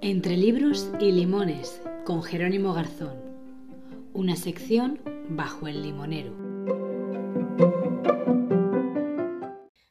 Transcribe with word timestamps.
Entre 0.00 0.36
libros 0.36 0.88
y 1.00 1.10
limones, 1.10 1.82
con 2.04 2.22
Jerónimo 2.22 2.72
Garzón. 2.74 3.20
Una 4.12 4.36
sección 4.36 5.02
bajo 5.30 5.66
el 5.66 5.82
limonero. 5.82 6.30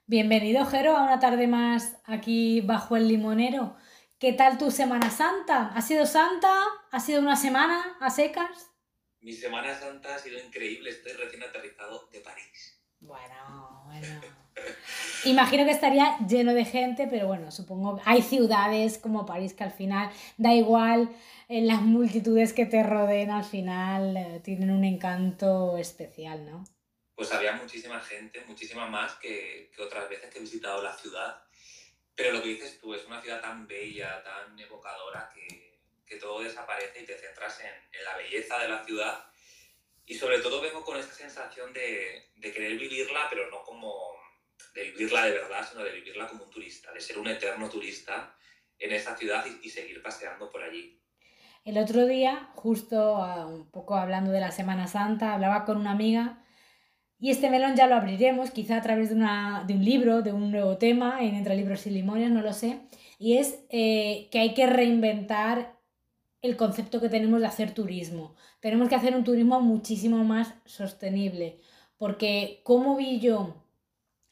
Bienvenido, 0.07 0.65
Jero, 0.65 0.95
a 0.95 1.03
una 1.03 1.19
tarde 1.19 1.47
más 1.47 1.97
aquí 2.05 2.61
bajo 2.61 2.95
el 2.95 3.09
limonero. 3.09 3.75
¿Qué 4.19 4.31
tal 4.31 4.57
tu 4.57 4.71
Semana 4.71 5.09
Santa? 5.09 5.67
¿Ha 5.75 5.81
sido 5.81 6.05
santa? 6.05 6.53
¿Ha 6.91 6.99
sido 7.01 7.19
una 7.19 7.35
semana 7.35 7.97
a 7.99 8.09
secas? 8.09 8.71
Mi 9.19 9.33
Semana 9.33 9.77
Santa 9.77 10.15
ha 10.15 10.19
sido 10.19 10.39
increíble, 10.39 10.91
estoy 10.91 11.11
recién 11.11 11.43
aterrizado 11.43 12.07
de 12.13 12.21
París. 12.21 12.80
Bueno, 13.01 13.83
bueno. 13.85 14.21
Imagino 15.25 15.65
que 15.65 15.71
estaría 15.71 16.17
lleno 16.27 16.53
de 16.53 16.65
gente, 16.65 17.07
pero 17.09 17.27
bueno, 17.27 17.51
supongo 17.51 17.97
que 17.97 18.03
hay 18.05 18.21
ciudades 18.21 18.97
como 18.97 19.25
París 19.25 19.53
que 19.53 19.63
al 19.63 19.71
final 19.71 20.11
da 20.37 20.53
igual 20.53 21.09
en 21.47 21.67
las 21.67 21.81
multitudes 21.81 22.53
que 22.53 22.65
te 22.65 22.81
rodeen, 22.83 23.29
al 23.29 23.43
final 23.43 24.15
eh, 24.17 24.41
tienen 24.43 24.71
un 24.71 24.83
encanto 24.83 25.77
especial, 25.77 26.45
¿no? 26.45 26.63
Pues 27.15 27.31
había 27.33 27.53
muchísima 27.53 27.99
gente, 27.99 28.43
muchísima 28.47 28.87
más 28.87 29.13
que, 29.15 29.71
que 29.75 29.81
otras 29.81 30.09
veces 30.09 30.31
que 30.31 30.39
he 30.39 30.41
visitado 30.41 30.81
la 30.81 30.93
ciudad. 30.93 31.43
Pero 32.15 32.33
lo 32.33 32.41
que 32.41 32.49
dices 32.49 32.79
tú, 32.79 32.93
es 32.93 33.05
una 33.05 33.21
ciudad 33.21 33.41
tan 33.41 33.67
bella, 33.67 34.23
tan 34.23 34.57
evocadora, 34.59 35.29
que, 35.33 35.79
que 36.05 36.17
todo 36.17 36.41
desaparece 36.41 37.01
y 37.01 37.05
te 37.05 37.17
centras 37.17 37.59
en, 37.61 37.99
en 37.99 38.03
la 38.05 38.17
belleza 38.17 38.59
de 38.59 38.69
la 38.69 38.83
ciudad 38.83 39.30
y 40.11 40.13
sobre 40.13 40.39
todo 40.39 40.59
vengo 40.59 40.83
con 40.83 40.99
esa 40.99 41.13
sensación 41.13 41.71
de, 41.71 42.51
querer 42.51 42.77
vivirla, 42.77 43.27
pero 43.29 43.49
no 43.49 43.63
como 43.63 43.95
de 44.75 44.91
vivirla 44.91 45.25
de 45.25 45.31
verdad, 45.31 45.65
sino 45.65 45.85
de 45.85 45.91
vivirla 45.93 46.27
como 46.27 46.43
un 46.43 46.49
turista, 46.49 46.91
de 46.91 46.99
ser 46.99 47.17
un 47.17 47.29
eterno 47.29 47.69
turista 47.69 48.35
en 48.77 48.91
esa 48.91 49.15
ciudad 49.15 49.45
y, 49.63 49.69
seguir 49.69 50.01
paseando 50.03 50.51
por 50.51 50.63
allí. 50.63 51.01
El 51.63 51.77
otro 51.77 52.07
día, 52.07 52.49
justo 52.55 53.19
un 53.47 53.71
poco 53.71 53.95
hablando 53.95 54.31
de 54.31 54.41
la 54.41 54.51
Semana 54.51 54.85
Santa, 54.89 55.33
hablaba 55.33 55.63
con 55.63 55.77
una 55.77 55.91
amiga 55.91 56.43
y 57.17 57.31
este 57.31 57.49
melón 57.49 57.77
ya 57.77 57.87
lo 57.87 57.95
abriremos, 57.95 58.51
quizá 58.51 58.75
a 58.75 58.81
través 58.81 59.11
de, 59.11 59.15
una, 59.15 59.63
de 59.65 59.75
un 59.75 59.85
libro, 59.85 60.23
de 60.23 60.33
un 60.33 60.51
nuevo 60.51 60.77
tema, 60.77 61.23
en 61.23 61.35
Entre 61.35 61.55
Libros 61.55 61.87
y 61.87 61.91
Limones, 61.91 62.31
no 62.31 62.41
lo 62.41 62.51
sé, 62.51 62.81
y 63.17 63.37
es 63.37 63.63
eh, 63.69 64.27
que 64.29 64.39
hay 64.39 64.53
que 64.55 64.67
reinventar 64.67 65.79
el 66.41 66.57
concepto 66.57 66.99
que 66.99 67.09
tenemos 67.09 67.39
de 67.39 67.47
hacer 67.47 67.73
turismo. 67.73 68.35
Tenemos 68.59 68.89
que 68.89 68.95
hacer 68.95 69.15
un 69.15 69.23
turismo 69.23 69.61
muchísimo 69.61 70.23
más 70.23 70.53
sostenible, 70.65 71.59
porque 71.97 72.61
como 72.63 72.95
vi 72.95 73.19
yo 73.19 73.63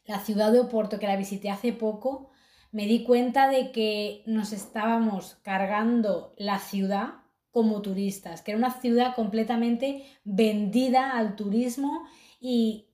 la 0.05 0.19
ciudad 0.19 0.52
de 0.52 0.59
Oporto, 0.59 0.99
que 0.99 1.07
la 1.07 1.17
visité 1.17 1.49
hace 1.49 1.71
poco, 1.71 2.31
me 2.71 2.87
di 2.87 3.03
cuenta 3.03 3.47
de 3.47 3.71
que 3.71 4.23
nos 4.25 4.53
estábamos 4.53 5.35
cargando 5.43 6.33
la 6.37 6.59
ciudad 6.59 7.13
como 7.52 7.81
turistas, 7.81 8.41
que 8.41 8.52
era 8.52 8.57
una 8.57 8.80
ciudad 8.80 9.15
completamente 9.15 10.05
vendida 10.23 11.11
al 11.17 11.35
turismo 11.35 12.03
y 12.39 12.89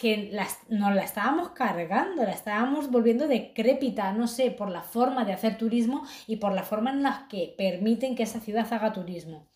que 0.00 0.32
nos 0.70 0.94
la 0.94 1.04
estábamos 1.04 1.50
cargando, 1.50 2.22
la 2.22 2.30
estábamos 2.30 2.90
volviendo 2.90 3.28
decrépita, 3.28 4.14
no 4.14 4.28
sé, 4.28 4.50
por 4.50 4.70
la 4.70 4.82
forma 4.82 5.26
de 5.26 5.34
hacer 5.34 5.58
turismo 5.58 6.08
y 6.26 6.36
por 6.36 6.54
la 6.54 6.62
forma 6.62 6.90
en 6.90 7.02
la 7.02 7.26
que 7.28 7.54
permiten 7.58 8.16
que 8.16 8.22
esa 8.22 8.40
ciudad 8.40 8.66
haga 8.72 8.94
turismo. 8.94 9.46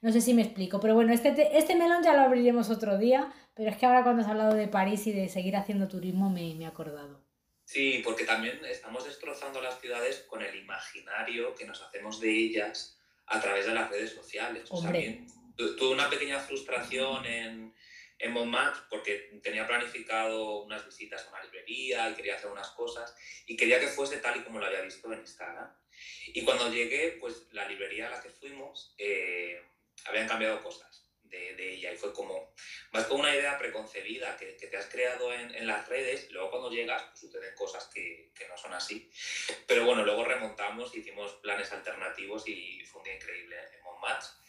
No 0.00 0.10
sé 0.10 0.22
si 0.22 0.32
me 0.32 0.40
explico, 0.40 0.80
pero 0.80 0.94
bueno, 0.94 1.12
este, 1.12 1.58
este 1.58 1.76
melón 1.76 2.02
ya 2.02 2.14
lo 2.14 2.22
abriremos 2.22 2.70
otro 2.70 2.96
día, 2.96 3.30
pero 3.54 3.68
es 3.68 3.76
que 3.76 3.84
ahora 3.84 4.02
cuando 4.02 4.22
has 4.22 4.28
hablado 4.28 4.54
de 4.54 4.66
París 4.66 5.06
y 5.06 5.12
de 5.12 5.28
seguir 5.28 5.56
haciendo 5.56 5.88
turismo 5.88 6.30
me, 6.30 6.54
me 6.54 6.64
he 6.64 6.66
acordado. 6.66 7.22
Sí, 7.66 8.00
porque 8.02 8.24
también 8.24 8.64
estamos 8.64 9.04
destrozando 9.04 9.60
las 9.60 9.78
ciudades 9.78 10.24
con 10.26 10.40
el 10.40 10.56
imaginario 10.56 11.54
que 11.54 11.66
nos 11.66 11.82
hacemos 11.82 12.18
de 12.18 12.30
ellas 12.30 12.98
a 13.26 13.42
través 13.42 13.66
de 13.66 13.74
las 13.74 13.90
redes 13.90 14.14
sociales. 14.14 14.68
Hombre. 14.70 15.26
O 15.28 15.66
sea, 15.66 15.76
tuve 15.76 15.92
una 15.92 16.08
pequeña 16.08 16.40
frustración 16.40 17.26
en, 17.26 17.74
en 18.22 18.32
Montmartre 18.32 18.82
porque 18.88 19.40
tenía 19.42 19.66
planificado 19.66 20.62
unas 20.62 20.86
visitas 20.86 21.26
a 21.26 21.30
una 21.30 21.42
librería 21.42 22.08
y 22.08 22.14
quería 22.14 22.36
hacer 22.36 22.50
unas 22.50 22.70
cosas 22.70 23.14
y 23.46 23.56
quería 23.56 23.80
que 23.80 23.88
fuese 23.88 24.18
tal 24.18 24.36
y 24.36 24.44
como 24.44 24.60
lo 24.60 24.66
había 24.66 24.80
visto 24.80 25.12
en 25.12 25.20
Instagram. 25.20 25.68
Y 26.28 26.44
cuando 26.44 26.72
llegué, 26.72 27.18
pues 27.20 27.48
la 27.52 27.68
librería 27.68 28.06
a 28.06 28.10
la 28.10 28.22
que 28.22 28.30
fuimos 28.30 28.94
eh, 28.96 29.60
habían 30.04 30.28
cambiado 30.28 30.62
cosas 30.62 31.04
de, 31.24 31.54
de, 31.56 31.74
ella 31.74 31.92
y 31.92 31.96
fue 31.96 32.12
como, 32.12 32.54
más 32.92 33.06
con 33.06 33.20
una 33.20 33.34
idea 33.34 33.58
preconcebida 33.58 34.36
que, 34.36 34.56
que 34.56 34.68
te 34.68 34.76
has 34.76 34.86
creado 34.86 35.32
en, 35.32 35.52
en, 35.54 35.66
las 35.66 35.88
redes, 35.88 36.30
luego 36.30 36.50
cuando 36.50 36.70
llegas 36.70 37.02
pues, 37.04 37.20
suceden 37.20 37.54
cosas 37.54 37.90
que, 37.92 38.30
que, 38.36 38.46
no 38.46 38.56
son 38.56 38.74
así. 38.74 39.10
Pero 39.66 39.84
bueno, 39.84 40.04
luego 40.04 40.24
remontamos, 40.24 40.94
hicimos 40.94 41.32
planes 41.36 41.72
alternativos 41.72 42.46
y 42.46 42.84
fue 42.84 43.00
un 43.00 43.04
día 43.04 43.16
increíble 43.16 43.56
en 43.74 43.82
Montmartre. 43.82 44.41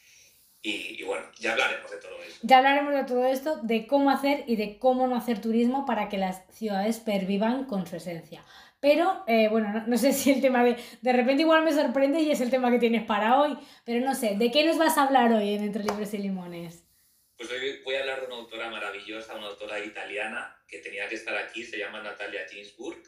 Y, 0.65 1.01
y, 1.01 1.03
bueno, 1.03 1.25
ya 1.37 1.51
hablaremos 1.51 1.91
de 1.91 1.97
todo 1.97 2.23
esto. 2.23 2.39
Ya 2.47 2.57
hablaremos 2.59 2.93
de 2.93 3.03
todo 3.03 3.25
esto, 3.25 3.57
de 3.63 3.85
cómo 3.85 4.09
hacer 4.09 4.45
y 4.47 4.55
de 4.55 4.79
cómo 4.79 5.07
no 5.07 5.17
hacer 5.17 5.41
turismo 5.41 5.85
para 5.85 6.07
que 6.07 6.17
las 6.17 6.41
ciudades 6.53 6.99
pervivan 6.99 7.65
con 7.65 7.85
su 7.85 7.97
esencia. 7.97 8.45
Pero, 8.79 9.25
eh, 9.27 9.49
bueno, 9.49 9.73
no, 9.73 9.85
no, 9.85 9.97
sé 9.97 10.13
si 10.13 10.31
el 10.31 10.41
tema 10.41 10.63
de... 10.63 10.77
De 11.01 11.11
repente 11.11 11.41
igual 11.41 11.63
me 11.63 11.73
sorprende 11.73 12.21
y 12.21 12.31
es 12.31 12.39
el 12.39 12.49
tema 12.49 12.71
que 12.71 12.79
tienes 12.79 13.03
para 13.03 13.41
hoy, 13.41 13.57
pero 13.85 14.05
no 14.05 14.15
sé, 14.15 14.35
¿de 14.37 14.51
qué 14.51 14.63
nos 14.63 14.77
vas 14.77 14.97
a 14.97 15.03
hablar 15.03 15.33
hoy 15.33 15.53
en 15.53 15.63
Entre 15.63 15.83
Libros 15.83 16.13
y 16.13 16.17
Limones? 16.19 16.85
Pues 17.35 17.51
hoy 17.51 17.81
voy 17.83 17.95
a 17.95 17.99
hablar 17.99 18.21
de 18.21 18.27
una 18.27 18.35
autora 18.35 18.69
maravillosa, 18.69 19.35
una 19.35 19.47
autora 19.47 19.79
italiana 19.79 20.63
que 20.65 20.79
tenía 20.79 21.09
que 21.09 21.15
estar 21.15 21.35
aquí, 21.35 21.65
se 21.65 21.77
llama 21.77 22.01
Natalia 22.01 22.47
Ginsburg. 22.49 23.03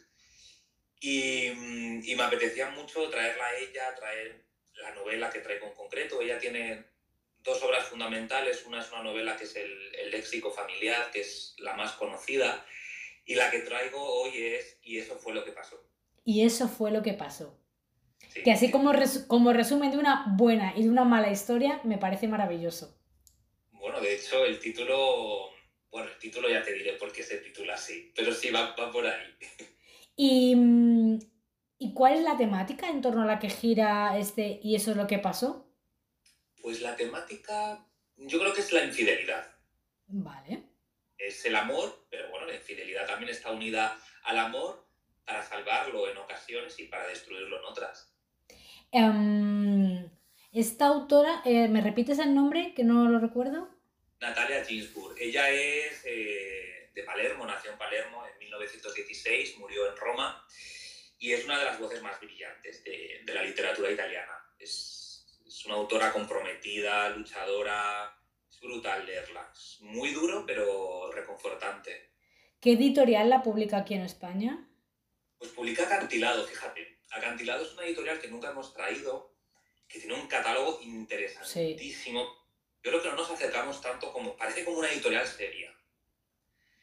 Y, 0.99 1.47
y 1.47 2.15
me 2.15 2.23
apetecía 2.23 2.69
mucho 2.71 3.09
traerla 3.09 3.45
a 3.45 3.57
ella, 3.57 3.95
traer 3.95 4.45
la 4.73 4.91
novela 4.95 5.29
que 5.29 5.39
traigo 5.39 5.67
en 5.67 5.73
concreto. 5.73 6.21
Ella 6.21 6.37
tiene 6.37 6.94
dos 7.45 7.61
obras 7.63 7.85
fundamentales. 7.85 8.65
Una 8.65 8.81
es 8.81 8.91
una 8.91 9.03
novela 9.03 9.37
que 9.37 9.45
es 9.45 9.55
el, 9.55 9.95
el, 9.95 10.11
léxico 10.11 10.51
familiar, 10.51 11.11
que 11.11 11.21
es 11.21 11.55
la 11.59 11.75
más 11.75 11.93
conocida, 11.93 12.65
y 13.25 13.35
la 13.35 13.49
que 13.49 13.59
traigo 13.59 14.01
hoy 14.01 14.31
es 14.37 14.77
Y 14.81 14.97
eso 14.97 15.17
fue 15.17 15.33
lo 15.33 15.45
que 15.45 15.51
pasó. 15.51 15.81
Y 16.25 16.43
eso 16.43 16.67
fue 16.67 16.91
lo 16.91 17.03
que 17.03 17.13
pasó. 17.13 17.57
Sí, 18.29 18.43
que 18.43 18.51
así 18.51 18.65
sí. 18.67 18.71
como, 18.71 18.91
res, 18.91 19.25
como 19.27 19.53
resumen 19.53 19.91
de 19.91 19.97
una 19.97 20.25
buena 20.35 20.73
y 20.75 20.83
de 20.83 20.89
una 20.89 21.05
mala 21.05 21.31
historia, 21.31 21.79
me 21.83 21.97
parece 21.97 22.27
maravilloso. 22.27 22.97
Bueno, 23.71 24.01
de 24.01 24.15
hecho, 24.15 24.43
el 24.43 24.59
título, 24.59 25.51
bueno, 25.91 26.09
el 26.09 26.17
título 26.17 26.49
ya 26.49 26.63
te 26.63 26.73
diré 26.73 26.93
por 26.93 27.11
qué 27.11 27.21
se 27.21 27.37
titula 27.37 27.75
así, 27.75 28.11
pero 28.15 28.33
sí, 28.33 28.49
va, 28.49 28.75
va 28.75 28.91
por 28.91 29.05
ahí. 29.05 29.35
¿Y, 30.17 30.55
¿Y 31.77 31.93
cuál 31.93 32.15
es 32.15 32.23
la 32.23 32.37
temática 32.37 32.89
en 32.89 33.01
torno 33.01 33.23
a 33.23 33.25
la 33.25 33.39
que 33.39 33.49
gira 33.49 34.17
este 34.17 34.59
Y 34.63 34.75
eso 34.75 34.91
es 34.91 34.97
lo 34.97 35.07
que 35.07 35.19
pasó? 35.19 35.64
Pues 36.65 36.81
la 36.81 36.95
temática, 36.95 37.85
yo 38.17 38.39
creo 38.39 38.51
que 38.51 38.61
es 38.61 38.73
la 38.73 38.83
infidelidad. 38.83 39.55
Vale. 40.07 40.63
Es 41.15 41.45
el 41.45 41.55
amor, 41.55 42.07
pero 42.09 42.27
bueno, 42.31 42.47
la 42.47 42.55
infidelidad 42.55 43.05
también 43.05 43.29
está 43.29 43.51
unida 43.51 43.95
al 44.23 44.39
amor 44.39 44.83
para 45.23 45.43
salvarlo 45.43 46.09
en 46.09 46.17
ocasiones 46.17 46.79
y 46.79 46.85
para 46.85 47.05
destruirlo 47.05 47.59
en 47.59 47.65
otras. 47.65 48.11
Um, 48.89 50.09
esta 50.51 50.87
autora, 50.87 51.43
eh, 51.45 51.67
¿me 51.67 51.81
repites 51.81 52.17
el 52.17 52.33
nombre 52.33 52.73
que 52.75 52.83
no 52.83 53.09
lo 53.09 53.19
recuerdo? 53.19 53.69
Natalia 54.19 54.65
Ginsburg. 54.65 55.15
Ella 55.19 55.47
es 55.51 56.01
eh, 56.03 56.89
de 56.95 57.03
Palermo, 57.03 57.45
nació 57.45 57.73
en 57.73 57.77
Palermo 57.77 58.25
en 58.25 58.39
1916, 58.39 59.59
murió 59.59 59.87
en 59.87 59.97
Roma 59.97 60.43
y 61.19 61.31
es 61.31 61.45
una 61.45 61.59
de 61.59 61.65
las 61.65 61.79
voces 61.79 62.01
más 62.01 62.19
brillantes 62.19 62.83
de, 62.83 63.21
de 63.23 63.33
la 63.35 63.43
literatura 63.43 63.91
italiana. 63.91 64.33
Es 64.57 64.94
es 65.65 65.69
una 65.69 65.77
autora 65.77 66.13
comprometida, 66.13 67.09
luchadora, 67.09 68.15
es 68.47 68.59
brutal 68.59 69.03
leerla. 69.03 69.51
Es 69.51 69.81
muy 69.81 70.11
duro, 70.11 70.43
pero 70.45 71.11
reconfortante. 71.11 72.11
¿Qué 72.61 72.73
editorial 72.73 73.31
la 73.31 73.41
publica 73.41 73.77
aquí 73.77 73.95
en 73.95 74.01
España? 74.01 74.69
Pues 75.39 75.49
publica 75.51 75.83
Acantilado, 75.85 76.45
fíjate. 76.45 76.99
Acantilado 77.09 77.65
es 77.65 77.73
una 77.73 77.85
editorial 77.85 78.19
que 78.19 78.27
nunca 78.27 78.51
hemos 78.51 78.75
traído, 78.75 79.35
que 79.87 79.99
tiene 79.99 80.13
un 80.13 80.27
catálogo 80.27 80.79
interesantísimo. 80.83 82.21
Sí. 82.21 82.29
Yo 82.83 82.91
creo 82.91 83.01
que 83.01 83.09
no 83.09 83.15
nos 83.15 83.31
acercamos 83.31 83.81
tanto 83.81 84.13
como, 84.13 84.37
parece 84.37 84.63
como 84.63 84.77
una 84.77 84.91
editorial 84.91 85.25
seria. 85.25 85.73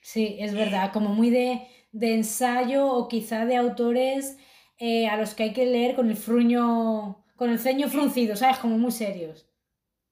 Sí, 0.01 0.39
es 0.41 0.55
verdad, 0.55 0.93
como 0.93 1.11
muy 1.11 1.31
de, 1.31 1.69
de 1.93 2.15
ensayo 2.15 2.87
o 2.87 3.07
quizá 3.07 3.47
de 3.47 3.55
autores 3.55 4.37
eh, 4.79 5.07
a 5.07 5.17
los 5.17 5.35
que 5.35 5.45
hay 5.45 5.53
que 5.53 5.67
leer 5.67 5.95
con 5.95 6.11
el 6.11 6.17
fruño 6.17 7.22
con 7.43 7.51
el 7.51 7.59
ceño 7.59 7.89
fruncido, 7.89 8.37
¿sabes? 8.37 8.59
Como 8.59 8.79
muy 8.79 8.93
serios. 8.93 9.49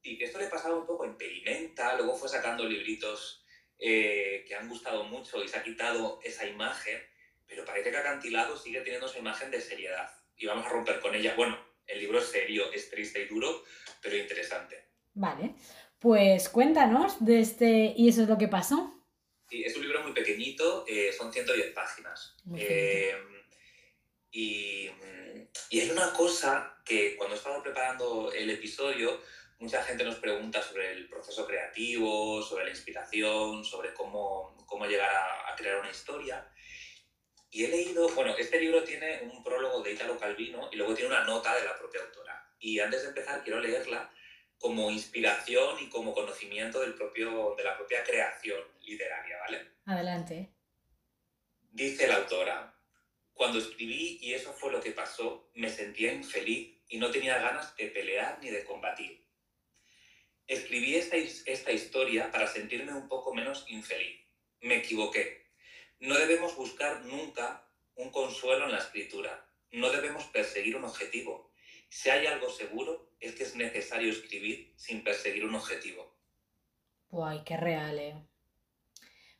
Y 0.02 0.18
que 0.18 0.24
esto 0.24 0.40
le 0.40 0.48
pasaba 0.48 0.74
un 0.74 0.84
poco 0.84 1.04
en 1.04 1.16
Pelimenta, 1.16 1.94
luego 1.94 2.16
fue 2.16 2.28
sacando 2.28 2.64
libritos 2.64 3.44
eh, 3.78 4.44
que 4.48 4.56
han 4.56 4.68
gustado 4.68 5.04
mucho 5.04 5.40
y 5.40 5.46
se 5.46 5.56
ha 5.56 5.62
quitado 5.62 6.18
esa 6.24 6.44
imagen, 6.44 7.00
pero 7.46 7.64
parece 7.64 7.92
que 7.92 7.98
Acantilado 7.98 8.56
sigue 8.56 8.80
teniendo 8.80 9.06
esa 9.06 9.20
imagen 9.20 9.48
de 9.52 9.60
seriedad 9.60 10.10
y 10.36 10.46
vamos 10.46 10.66
a 10.66 10.70
romper 10.70 10.98
con 10.98 11.14
ella. 11.14 11.34
Bueno, 11.36 11.56
el 11.86 12.00
libro 12.00 12.18
es 12.18 12.24
serio, 12.24 12.64
es 12.72 12.90
triste 12.90 13.22
y 13.22 13.26
duro, 13.26 13.62
pero 14.02 14.16
interesante. 14.16 14.88
Vale, 15.14 15.54
pues 16.00 16.48
cuéntanos 16.48 17.24
de 17.24 17.38
este 17.38 17.94
y 17.96 18.08
eso 18.08 18.22
es 18.22 18.28
lo 18.28 18.38
que 18.38 18.48
pasó. 18.48 19.06
Sí, 19.48 19.62
es 19.62 19.76
un 19.76 19.82
libro 19.82 20.02
muy 20.02 20.14
pequeñito, 20.14 20.84
eh, 20.88 21.12
son 21.16 21.32
110 21.32 21.74
páginas. 21.74 22.36
Eh, 22.56 23.14
y, 24.32 24.90
y, 25.70 25.80
hay 25.80 25.90
una 25.90 26.12
cosa 26.12 26.79
que 26.90 27.16
cuando 27.16 27.36
estaba 27.36 27.62
preparando 27.62 28.32
el 28.32 28.50
episodio, 28.50 29.22
mucha 29.60 29.80
gente 29.84 30.02
nos 30.02 30.16
pregunta 30.16 30.60
sobre 30.60 30.90
el 30.90 31.08
proceso 31.08 31.46
creativo, 31.46 32.42
sobre 32.42 32.64
la 32.64 32.70
inspiración, 32.70 33.64
sobre 33.64 33.94
cómo, 33.94 34.56
cómo 34.66 34.86
llegar 34.86 35.08
a, 35.08 35.52
a 35.52 35.54
crear 35.54 35.78
una 35.78 35.90
historia. 35.90 36.52
Y 37.48 37.64
he 37.64 37.68
leído, 37.68 38.08
bueno, 38.08 38.34
este 38.36 38.58
libro 38.58 38.82
tiene 38.82 39.20
un 39.22 39.44
prólogo 39.44 39.80
de 39.82 39.92
Italo 39.92 40.18
Calvino 40.18 40.68
y 40.72 40.76
luego 40.76 40.92
tiene 40.94 41.14
una 41.14 41.22
nota 41.22 41.54
de 41.54 41.64
la 41.64 41.78
propia 41.78 42.00
autora. 42.00 42.52
Y 42.58 42.80
antes 42.80 43.02
de 43.02 43.10
empezar 43.10 43.44
quiero 43.44 43.60
leerla 43.60 44.12
como 44.58 44.90
inspiración 44.90 45.76
y 45.80 45.88
como 45.88 46.12
conocimiento 46.12 46.80
del 46.80 46.94
propio, 46.94 47.54
de 47.56 47.62
la 47.62 47.76
propia 47.76 48.02
creación 48.02 48.60
literaria, 48.82 49.38
¿vale? 49.38 49.74
Adelante. 49.86 50.50
Dice 51.70 52.08
la 52.08 52.16
autora, 52.16 52.74
cuando 53.32 53.60
escribí 53.60 54.18
y 54.20 54.34
eso 54.34 54.52
fue 54.52 54.72
lo 54.72 54.80
que 54.80 54.90
pasó, 54.90 55.52
me 55.54 55.70
sentía 55.70 56.12
infeliz 56.12 56.79
y 56.90 56.98
no 56.98 57.10
tenía 57.10 57.38
ganas 57.38 57.74
de 57.76 57.86
pelear 57.86 58.38
ni 58.42 58.50
de 58.50 58.64
combatir. 58.64 59.24
Escribí 60.46 60.96
esta, 60.96 61.16
esta 61.16 61.70
historia 61.70 62.30
para 62.32 62.48
sentirme 62.48 62.92
un 62.92 63.08
poco 63.08 63.32
menos 63.32 63.64
infeliz. 63.68 64.20
Me 64.60 64.78
equivoqué. 64.78 65.46
No 66.00 66.16
debemos 66.16 66.56
buscar 66.56 67.04
nunca 67.04 67.64
un 67.94 68.10
consuelo 68.10 68.64
en 68.64 68.72
la 68.72 68.78
escritura. 68.78 69.46
No 69.70 69.90
debemos 69.90 70.24
perseguir 70.24 70.76
un 70.76 70.84
objetivo. 70.84 71.52
Si 71.88 72.10
hay 72.10 72.26
algo 72.26 72.50
seguro, 72.50 73.12
es 73.20 73.36
que 73.36 73.44
es 73.44 73.54
necesario 73.54 74.10
escribir 74.10 74.72
sin 74.76 75.04
perseguir 75.04 75.44
un 75.44 75.54
objetivo. 75.54 76.12
Guay, 77.08 77.44
qué 77.44 77.56
real, 77.56 77.98
¿eh? 78.00 78.16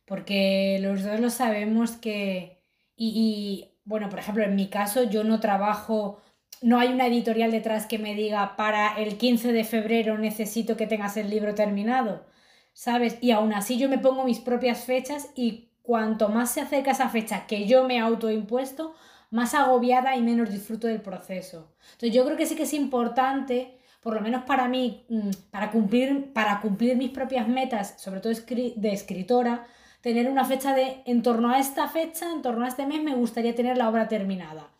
Porque 0.04 0.78
los 0.80 1.02
dos 1.02 1.18
lo 1.18 1.30
sabemos 1.30 1.92
que... 1.92 2.62
Y, 2.94 3.08
y, 3.16 3.78
bueno, 3.84 4.08
por 4.08 4.20
ejemplo, 4.20 4.44
en 4.44 4.54
mi 4.54 4.70
caso 4.70 5.10
yo 5.10 5.24
no 5.24 5.40
trabajo, 5.40 6.22
no 6.62 6.78
hay 6.78 6.88
una 6.88 7.06
editorial 7.06 7.50
detrás 7.50 7.86
que 7.86 7.98
me 7.98 8.14
diga 8.14 8.56
para 8.56 8.96
el 8.98 9.16
15 9.16 9.52
de 9.52 9.64
febrero 9.64 10.18
necesito 10.18 10.76
que 10.76 10.86
tengas 10.86 11.16
el 11.16 11.30
libro 11.30 11.54
terminado, 11.54 12.26
¿sabes? 12.72 13.18
Y 13.20 13.30
aún 13.30 13.52
así 13.52 13.78
yo 13.78 13.88
me 13.88 13.98
pongo 13.98 14.24
mis 14.24 14.40
propias 14.40 14.84
fechas 14.84 15.30
y 15.34 15.70
cuanto 15.82 16.28
más 16.28 16.52
se 16.52 16.60
acerca 16.60 16.92
esa 16.92 17.08
fecha 17.08 17.46
que 17.46 17.66
yo 17.66 17.84
me 17.84 17.98
autoimpuesto, 17.98 18.94
más 19.30 19.54
agobiada 19.54 20.16
y 20.16 20.22
menos 20.22 20.50
disfruto 20.50 20.86
del 20.86 21.00
proceso. 21.00 21.72
Entonces 21.92 22.12
yo 22.12 22.24
creo 22.24 22.36
que 22.36 22.46
sí 22.46 22.56
que 22.56 22.64
es 22.64 22.74
importante, 22.74 23.78
por 24.00 24.14
lo 24.14 24.20
menos 24.20 24.44
para 24.44 24.68
mí, 24.68 25.04
mm, 25.08 25.30
para 25.50 25.70
cumplir, 25.70 26.32
para 26.32 26.60
cumplir 26.60 26.96
mis 26.96 27.10
propias 27.10 27.48
metas, 27.48 27.94
sobre 27.98 28.20
todo 28.20 28.32
de 28.32 28.92
escritora, 28.92 29.66
tener 30.00 30.28
una 30.28 30.44
fecha 30.44 30.74
de, 30.74 31.02
en 31.06 31.22
torno 31.22 31.50
a 31.50 31.58
esta 31.58 31.88
fecha, 31.88 32.30
en 32.32 32.42
torno 32.42 32.64
a 32.64 32.68
este 32.68 32.86
mes, 32.86 33.02
me 33.02 33.14
gustaría 33.14 33.54
tener 33.54 33.76
la 33.76 33.88
obra 33.88 34.08
terminada. 34.08 34.70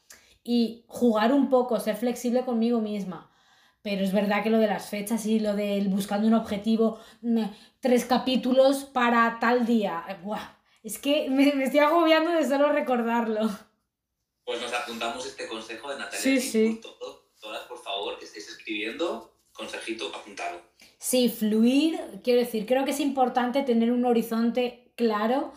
Y 0.42 0.84
jugar 0.88 1.32
un 1.32 1.50
poco, 1.50 1.80
ser 1.80 1.96
flexible 1.96 2.44
conmigo 2.44 2.80
misma. 2.80 3.30
Pero 3.82 4.04
es 4.04 4.12
verdad 4.12 4.42
que 4.42 4.50
lo 4.50 4.58
de 4.58 4.66
las 4.66 4.90
fechas 4.90 5.24
y 5.26 5.40
lo 5.40 5.54
del 5.54 5.88
buscando 5.88 6.26
un 6.26 6.34
objetivo, 6.34 6.98
mm, 7.22 7.44
tres 7.80 8.04
capítulos 8.04 8.84
para 8.84 9.38
tal 9.40 9.66
día, 9.66 10.04
es 10.82 10.98
que 10.98 11.30
me, 11.30 11.52
me 11.52 11.64
estoy 11.64 11.80
agobiando 11.80 12.30
de 12.32 12.46
solo 12.46 12.72
recordarlo. 12.72 13.48
Pues 14.44 14.60
nos 14.60 14.72
apuntamos 14.72 15.24
este 15.24 15.46
consejo 15.46 15.90
de 15.90 15.98
Natalia. 15.98 16.20
Sí, 16.20 16.40
sí. 16.40 16.80
todas, 17.40 17.62
por 17.68 17.78
favor, 17.78 18.18
que 18.18 18.24
estéis 18.24 18.48
escribiendo, 18.48 19.32
consejito 19.52 20.08
apuntado. 20.14 20.60
Sí, 20.98 21.28
fluir, 21.28 22.20
quiero 22.22 22.40
decir, 22.40 22.66
creo 22.66 22.84
que 22.84 22.90
es 22.90 23.00
importante 23.00 23.62
tener 23.62 23.92
un 23.92 24.04
horizonte 24.04 24.92
claro, 24.96 25.52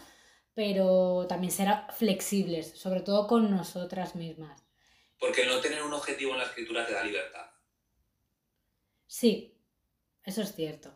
pero 0.53 1.25
también 1.27 1.51
ser 1.51 1.67
flexibles, 1.97 2.79
sobre 2.79 3.01
todo 3.01 3.27
con 3.27 3.51
nosotras 3.51 4.15
mismas. 4.15 4.62
Porque 5.23 5.45
no 5.45 5.61
tener 5.61 5.81
un 5.81 5.93
objetivo 5.93 6.33
en 6.33 6.39
la 6.39 6.43
escritura 6.43 6.85
te 6.85 6.91
da 6.91 7.01
libertad. 7.01 7.49
Sí, 9.07 9.57
eso 10.21 10.41
es 10.41 10.53
cierto. 10.53 10.93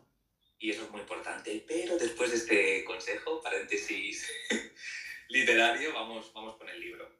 Y 0.58 0.70
eso 0.70 0.84
es 0.84 0.90
muy 0.90 1.00
importante. 1.00 1.64
Pero 1.66 1.96
después 1.96 2.30
de 2.30 2.36
este 2.36 2.84
consejo, 2.84 3.40
paréntesis 3.40 4.30
literario, 5.30 5.94
vamos, 5.94 6.30
vamos 6.34 6.58
con 6.58 6.68
el 6.68 6.78
libro. 6.78 7.10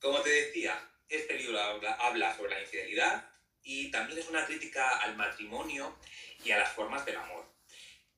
Como 0.00 0.20
te 0.20 0.30
decía, 0.30 0.90
este 1.08 1.38
libro 1.38 1.60
habla, 1.60 2.36
sobre 2.36 2.50
la 2.50 2.62
infidelidad 2.62 3.30
y 3.62 3.92
también 3.92 4.18
es 4.18 4.28
una 4.28 4.44
crítica 4.44 4.98
al 4.98 5.16
matrimonio 5.16 6.00
y 6.44 6.50
a 6.50 6.58
las 6.58 6.72
formas 6.72 7.06
del 7.06 7.18
amor. 7.18 7.46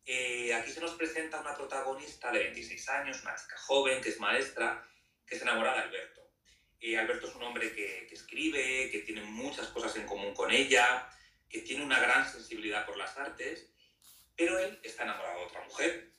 Eh, 0.06 0.54
aquí 0.54 0.70
se 0.70 0.80
nos 0.80 0.94
presenta 0.94 1.38
una 1.38 1.54
protagonista 1.54 2.32
de 2.32 2.44
26 2.44 2.88
años, 2.88 3.20
una 3.20 3.36
chica 3.36 3.58
joven 3.58 4.00
que 4.00 4.08
es 4.08 4.18
maestra, 4.18 4.88
que 5.26 5.36
se 5.36 5.42
enamora 5.42 5.74
de 5.74 5.80
Alberto. 5.80 6.09
Eh, 6.80 6.96
Alberto 6.96 7.28
es 7.28 7.34
un 7.34 7.42
hombre 7.42 7.74
que, 7.74 8.06
que, 8.08 8.14
escribe, 8.14 8.90
que 8.90 9.00
tiene 9.00 9.22
muchas 9.22 9.68
cosas 9.68 9.94
en 9.96 10.06
común 10.06 10.34
con 10.34 10.50
ella, 10.50 11.08
que 11.48 11.60
tiene 11.60 11.84
una 11.84 12.00
gran 12.00 12.30
sensibilidad 12.30 12.86
por 12.86 12.96
las 12.96 13.16
artes, 13.18 13.70
pero 14.36 14.58
él 14.58 14.80
está 14.82 15.02
enamorado 15.02 15.40
de 15.40 15.44
otra 15.46 15.64
mujer. 15.64 16.12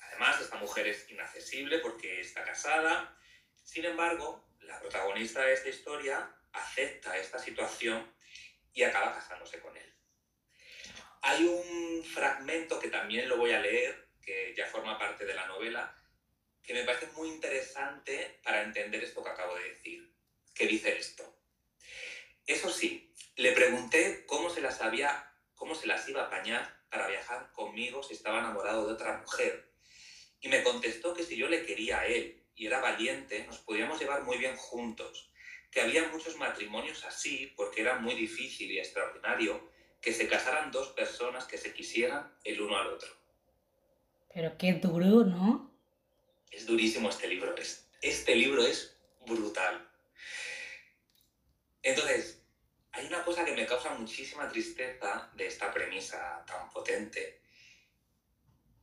Además, 0.00 0.40
esta 0.40 0.56
mujer 0.56 0.86
es 0.88 1.08
inaccesible 1.10 1.78
porque 1.78 2.20
está 2.20 2.44
casada. 2.44 3.16
Sin 3.62 3.84
embargo, 3.84 4.46
la 4.60 4.78
protagonista 4.78 5.42
de 5.42 5.54
esta 5.54 5.70
historia 5.70 6.30
acepta 6.52 7.16
esta 7.16 7.38
situación 7.38 8.12
y 8.72 8.82
acaba 8.82 9.14
casándose 9.14 9.60
con 9.60 9.76
él. 9.76 9.94
Hay 11.22 11.44
un 11.44 12.04
fragmento 12.04 12.78
que 12.78 12.88
también 12.88 13.28
lo 13.28 13.38
voy 13.38 13.52
a 13.52 13.60
leer, 13.60 14.08
que 14.20 14.52
ya 14.54 14.66
forma 14.66 14.98
parte 14.98 15.24
de 15.24 15.34
la 15.34 15.46
novela, 15.46 15.96
que 16.64 16.74
me 16.74 16.84
parece 16.84 17.06
muy 17.12 17.28
interesante 17.28 18.40
para 18.42 18.62
entender 18.62 19.04
esto 19.04 19.22
que 19.22 19.30
acabo 19.30 19.54
de 19.56 19.70
decir, 19.70 20.12
que 20.54 20.66
dice 20.66 20.96
esto. 20.96 21.24
Eso 22.46 22.70
sí, 22.70 23.12
le 23.36 23.52
pregunté 23.52 24.24
cómo 24.26 24.50
se 24.50 24.60
las 24.60 24.80
había, 24.80 25.32
cómo 25.54 25.74
se 25.74 25.86
las 25.86 26.08
iba 26.08 26.22
a 26.22 26.26
apañar 26.26 26.82
para 26.88 27.08
viajar 27.08 27.52
conmigo 27.52 28.02
si 28.02 28.14
estaba 28.14 28.38
enamorado 28.38 28.86
de 28.86 28.94
otra 28.94 29.18
mujer. 29.18 29.72
Y 30.40 30.48
me 30.48 30.62
contestó 30.62 31.14
que 31.14 31.24
si 31.24 31.36
yo 31.36 31.48
le 31.48 31.64
quería 31.66 32.00
a 32.00 32.06
él 32.06 32.42
y 32.54 32.66
era 32.66 32.80
valiente, 32.80 33.44
nos 33.46 33.58
podíamos 33.58 34.00
llevar 34.00 34.22
muy 34.22 34.38
bien 34.38 34.56
juntos, 34.56 35.30
que 35.70 35.80
había 35.80 36.08
muchos 36.08 36.36
matrimonios 36.36 37.04
así 37.04 37.52
porque 37.56 37.80
era 37.80 37.98
muy 37.98 38.14
difícil 38.14 38.70
y 38.70 38.78
extraordinario 38.78 39.70
que 40.00 40.12
se 40.12 40.28
casaran 40.28 40.70
dos 40.70 40.88
personas 40.90 41.46
que 41.46 41.58
se 41.58 41.72
quisieran 41.72 42.32
el 42.44 42.60
uno 42.60 42.76
al 42.76 42.88
otro. 42.88 43.08
Pero 44.32 44.56
qué 44.58 44.74
duro, 44.74 45.24
¿no? 45.24 45.73
Es 46.54 46.66
durísimo 46.66 47.08
este 47.08 47.26
libro, 47.28 47.54
este 48.00 48.36
libro 48.36 48.64
es 48.64 48.96
brutal. 49.26 49.90
Entonces, 51.82 52.42
hay 52.92 53.06
una 53.06 53.24
cosa 53.24 53.44
que 53.44 53.54
me 53.54 53.66
causa 53.66 53.90
muchísima 53.94 54.48
tristeza 54.48 55.30
de 55.34 55.46
esta 55.46 55.72
premisa 55.72 56.44
tan 56.46 56.70
potente, 56.70 57.42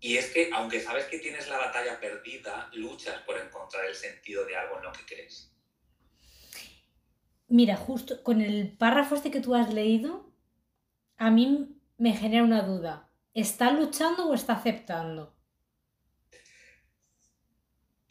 y 0.04 0.18
es 0.18 0.32
que, 0.32 0.50
aunque 0.52 0.82
sabes 0.82 1.06
que 1.06 1.20
tienes 1.20 1.48
la 1.48 1.60
batalla 1.60 2.00
perdida, 2.00 2.70
luchas 2.74 3.22
por 3.22 3.38
encontrar 3.38 3.86
el 3.86 3.94
sentido 3.94 4.46
de 4.46 4.58
algo 4.58 4.78
en 4.78 4.84
lo 4.84 4.92
que 4.92 5.06
crees. 5.06 5.54
Mira, 7.48 7.78
justo 7.78 8.24
con 8.24 8.42
el 8.42 8.76
párrafo 8.76 9.14
este 9.14 9.30
que 9.30 9.42
tú 9.42 9.54
has 9.54 9.72
leído, 9.72 10.34
a 11.18 11.30
mí 11.30 11.80
me 12.00 12.14
genera 12.14 12.44
una 12.44 12.64
duda. 12.64 13.12
¿Está 13.36 13.72
luchando 13.72 14.28
o 14.28 14.34
está 14.34 14.54
aceptando? 14.54 15.36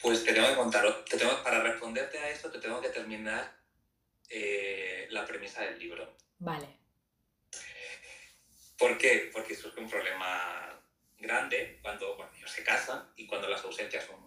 Pues 0.01 0.23
te 0.23 0.33
tengo 0.33 0.47
que 0.47 0.55
contar, 0.55 1.05
para 1.43 1.61
responderte 1.61 2.17
a 2.17 2.29
esto 2.29 2.51
te 2.51 2.59
tengo 2.59 2.81
que 2.81 2.89
terminar 2.89 3.55
eh, 4.29 5.07
la 5.11 5.25
premisa 5.25 5.61
del 5.63 5.77
libro. 5.77 6.17
Vale. 6.39 6.67
¿Por 8.77 8.97
qué? 8.97 9.29
Porque 9.31 9.55
surge 9.55 9.79
un 9.79 9.89
problema 9.89 10.81
grande 11.19 11.77
cuando 11.83 12.17
ellos 12.35 12.51
se 12.51 12.63
casan 12.63 13.13
y 13.15 13.27
cuando 13.27 13.47
las 13.47 13.63
ausencias 13.63 14.05
son 14.05 14.19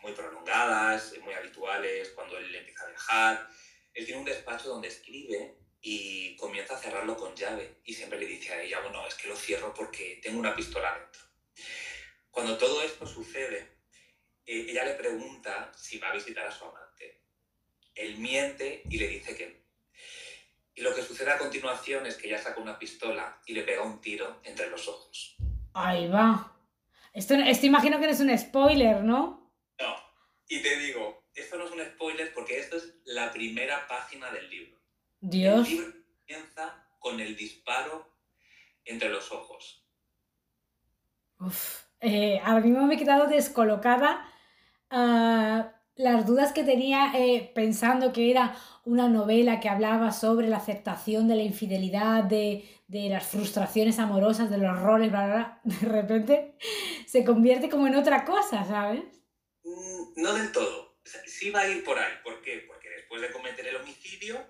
muy 0.00 0.12
prolongadas, 0.12 1.14
muy 1.22 1.34
habituales, 1.34 2.10
cuando 2.10 2.38
él 2.38 2.54
empieza 2.54 2.84
a 2.84 2.88
viajar. 2.88 3.48
Él 3.92 4.06
tiene 4.06 4.20
un 4.20 4.26
despacho 4.26 4.68
donde 4.68 4.88
escribe 4.88 5.54
y 5.82 6.34
comienza 6.36 6.74
a 6.74 6.78
cerrarlo 6.78 7.14
con 7.14 7.36
llave 7.36 7.80
y 7.84 7.92
siempre 7.92 8.18
le 8.18 8.26
dice 8.26 8.54
a 8.54 8.62
ella, 8.62 8.80
bueno, 8.80 9.06
es 9.06 9.14
que 9.14 9.28
lo 9.28 9.36
cierro 9.36 9.74
porque 9.74 10.18
tengo 10.22 10.40
una 10.40 10.56
pistola 10.56 10.98
dentro. 10.98 11.22
Cuando 12.30 12.56
todo 12.56 12.82
esto 12.82 13.06
sucede, 13.06 13.68
eh, 14.46 14.66
ella 14.68 14.84
le 14.84 14.94
pregunta 14.94 15.72
si 15.74 15.98
va 15.98 16.08
a 16.10 16.14
visitar 16.14 16.46
a 16.46 16.52
su 16.52 16.64
amante. 16.64 17.20
Él 17.94 18.18
miente 18.18 18.82
y 18.90 18.98
le 18.98 19.08
dice 19.08 19.36
que 19.36 19.48
no. 19.48 19.64
Y 20.76 20.82
lo 20.82 20.94
que 20.94 21.02
sucede 21.02 21.30
a 21.30 21.38
continuación 21.38 22.04
es 22.06 22.16
que 22.16 22.26
ella 22.26 22.42
saca 22.42 22.60
una 22.60 22.78
pistola 22.78 23.40
y 23.46 23.54
le 23.54 23.62
pega 23.62 23.82
un 23.82 24.00
tiro 24.00 24.40
entre 24.42 24.68
los 24.68 24.88
ojos. 24.88 25.36
Ahí 25.72 26.08
va. 26.08 26.52
Esto, 27.12 27.34
esto 27.34 27.66
imagino 27.66 28.00
que 28.00 28.06
no 28.06 28.12
es 28.12 28.20
un 28.20 28.36
spoiler, 28.36 29.02
¿no? 29.04 29.52
No. 29.78 29.96
Y 30.48 30.60
te 30.60 30.76
digo, 30.78 31.24
esto 31.32 31.56
no 31.56 31.66
es 31.66 31.70
un 31.70 31.84
spoiler 31.84 32.34
porque 32.34 32.58
esto 32.58 32.76
es 32.76 32.92
la 33.04 33.32
primera 33.32 33.86
página 33.86 34.32
del 34.32 34.50
libro. 34.50 34.80
Dios. 35.20 35.68
El 35.68 35.74
libro 35.76 35.92
comienza 36.26 36.86
con 36.98 37.20
el 37.20 37.36
disparo 37.36 38.12
entre 38.84 39.10
los 39.10 39.30
ojos. 39.30 39.86
Uf. 41.38 41.82
eh, 42.00 42.40
ahora 42.44 42.60
mismo 42.60 42.84
me 42.86 42.94
he 42.94 42.98
quedado 42.98 43.28
descolocada. 43.28 44.28
Ah, 44.96 45.72
las 45.96 46.24
dudas 46.24 46.52
que 46.52 46.62
tenía 46.62 47.10
eh, 47.16 47.50
pensando 47.52 48.12
que 48.12 48.30
era 48.30 48.56
una 48.84 49.08
novela 49.08 49.58
que 49.58 49.68
hablaba 49.68 50.12
sobre 50.12 50.46
la 50.46 50.58
aceptación 50.58 51.26
de 51.26 51.34
la 51.34 51.42
infidelidad, 51.42 52.22
de, 52.22 52.64
las 52.88 53.26
frustraciones 53.26 53.98
amorosas, 53.98 54.50
de 54.50 54.58
los 54.58 54.80
roles, 54.80 55.10
bla, 55.10 55.26
bla, 55.26 55.60
de 55.64 55.88
repente 55.88 56.54
se 57.08 57.24
convierte 57.24 57.68
como 57.68 57.88
en 57.88 57.96
otra 57.96 58.24
cosa, 58.24 58.64
¿sabes? 58.64 59.02
Mm, 59.64 60.22
no 60.22 60.32
del 60.34 60.52
todo. 60.52 61.00
sí 61.26 61.50
va 61.50 61.62
a 61.62 61.68
ir 61.68 61.82
por 61.82 61.98
ahí. 61.98 62.12
¿Por 62.22 62.40
qué? 62.40 62.62
Porque 62.64 62.88
después 62.90 63.20
de 63.20 63.32
cometer 63.32 63.66
el 63.66 63.74
homicidio, 63.74 64.46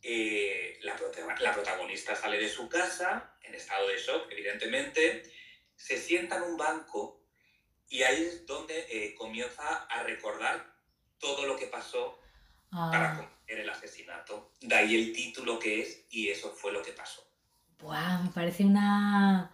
eh, 0.00 0.78
la 0.80 1.52
protagonista 1.52 2.16
sale 2.16 2.38
de 2.38 2.48
su 2.48 2.66
casa, 2.70 3.36
en 3.42 3.54
estado 3.54 3.88
de 3.88 3.98
shock, 3.98 4.26
evidentemente, 4.30 5.22
se 5.74 5.98
sienta 5.98 6.38
en 6.38 6.44
un 6.44 6.56
banco 6.56 7.15
y 7.88 8.02
ahí 8.02 8.22
es 8.22 8.46
donde 8.46 8.86
eh, 8.90 9.14
comienza 9.14 9.84
a 9.84 10.02
recordar 10.02 10.74
todo 11.18 11.46
lo 11.46 11.56
que 11.56 11.66
pasó 11.66 12.18
para 12.70 13.12
ah. 13.12 13.16
cometer 13.16 13.60
el 13.60 13.70
asesinato. 13.70 14.52
De 14.60 14.74
ahí 14.74 14.94
el 14.94 15.12
título 15.12 15.58
que 15.58 15.82
es 15.82 16.04
y 16.10 16.28
eso 16.28 16.50
fue 16.50 16.72
lo 16.72 16.82
que 16.82 16.92
pasó. 16.92 17.22
Buah, 17.78 18.22
me 18.22 18.30
parece 18.30 18.64
una... 18.64 19.52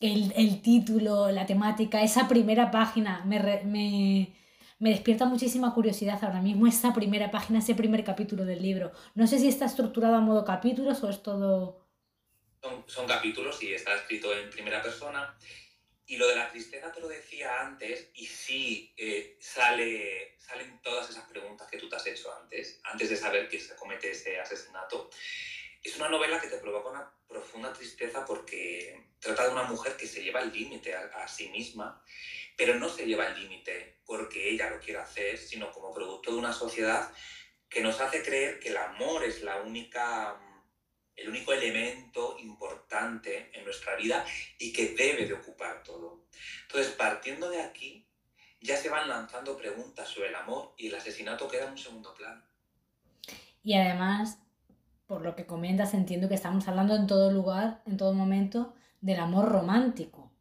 El, 0.00 0.62
título, 0.62 1.30
la 1.30 1.44
temática, 1.44 2.02
esa 2.02 2.26
primera 2.26 2.70
página, 2.70 3.22
me, 3.26 3.38
me, 3.64 4.34
me, 4.78 4.90
despierta 4.90 5.26
muchísima 5.26 5.74
curiosidad 5.74 6.24
ahora 6.24 6.40
mismo 6.40 6.66
esa 6.66 6.94
primera 6.94 7.30
página, 7.30 7.58
ese 7.58 7.74
primer 7.74 8.02
capítulo 8.02 8.46
del 8.46 8.62
libro. 8.62 8.92
No 9.14 9.26
sé 9.26 9.38
si 9.38 9.48
está 9.48 9.66
estructurado 9.66 10.14
a 10.14 10.20
modo 10.20 10.42
capítulos 10.42 11.04
o 11.04 11.10
es 11.10 11.22
todo... 11.22 11.86
Son, 12.62 12.82
son 12.86 13.06
capítulos 13.06 13.62
y 13.62 13.74
está 13.74 13.94
escrito 13.94 14.32
en 14.34 14.48
primera 14.48 14.80
persona. 14.80 15.36
Y 16.10 16.16
lo 16.16 16.26
de 16.26 16.34
la 16.34 16.50
tristeza 16.50 16.90
te 16.90 16.98
lo 16.98 17.06
decía 17.06 17.60
antes, 17.60 18.10
y 18.14 18.26
sí 18.26 18.92
eh, 18.96 19.36
sale, 19.38 20.34
salen 20.40 20.82
todas 20.82 21.08
esas 21.08 21.22
preguntas 21.28 21.70
que 21.70 21.78
tú 21.78 21.88
te 21.88 21.94
has 21.94 22.04
hecho 22.04 22.34
antes, 22.34 22.80
antes 22.82 23.10
de 23.10 23.16
saber 23.16 23.48
que 23.48 23.60
se 23.60 23.76
comete 23.76 24.10
ese 24.10 24.40
asesinato. 24.40 25.08
Es 25.80 25.96
una 25.98 26.08
novela 26.08 26.40
que 26.40 26.48
te 26.48 26.58
provoca 26.58 26.90
una 26.90 27.14
profunda 27.28 27.72
tristeza 27.72 28.24
porque 28.26 29.00
trata 29.20 29.44
de 29.44 29.52
una 29.52 29.62
mujer 29.62 29.96
que 29.96 30.08
se 30.08 30.20
lleva 30.20 30.40
el 30.40 30.52
límite 30.52 30.96
a, 30.96 31.02
a, 31.14 31.28
sí 31.28 31.48
misma, 31.50 32.04
pero 32.56 32.74
no 32.74 32.88
se 32.88 33.06
lleva 33.06 33.28
el 33.28 33.40
límite 33.40 34.00
porque 34.04 34.50
ella 34.50 34.68
lo 34.68 34.80
quiere 34.80 34.98
hacer, 34.98 35.38
sino 35.38 35.70
como 35.70 35.94
producto 35.94 36.32
de 36.32 36.38
una 36.38 36.52
sociedad 36.52 37.12
que 37.68 37.82
nos 37.82 38.00
hace 38.00 38.24
creer 38.24 38.58
que 38.58 38.70
el 38.70 38.78
amor 38.78 39.22
es 39.22 39.42
la 39.42 39.58
única 39.58 40.40
el 41.20 41.28
único 41.28 41.52
elemento 41.52 42.36
importante 42.40 43.50
en 43.52 43.64
nuestra 43.64 43.94
vida 43.96 44.24
y 44.58 44.72
que 44.72 44.94
debe 44.94 45.26
de 45.26 45.34
ocupar 45.34 45.82
todo. 45.82 46.24
Entonces, 46.62 46.92
partiendo 46.92 47.50
de 47.50 47.60
aquí, 47.60 48.06
ya 48.60 48.76
se 48.76 48.88
van 48.88 49.08
lanzando 49.08 49.56
preguntas 49.56 50.08
sobre 50.08 50.28
el 50.28 50.34
amor 50.34 50.74
y 50.78 50.88
el 50.88 50.94
asesinato 50.94 51.48
queda 51.48 51.66
en 51.66 51.72
un 51.72 51.78
segundo 51.78 52.14
plano. 52.14 52.42
Y 53.62 53.74
además, 53.74 54.38
por 55.06 55.20
lo 55.22 55.36
que 55.36 55.46
comentas, 55.46 55.92
entiendo 55.92 56.28
que 56.28 56.34
estamos 56.34 56.66
hablando 56.68 56.96
en 56.96 57.06
todo 57.06 57.30
lugar, 57.30 57.82
en 57.86 57.98
todo 57.98 58.14
momento, 58.14 58.74
del 59.00 59.20
amor 59.20 59.50
romántico. 59.50 60.32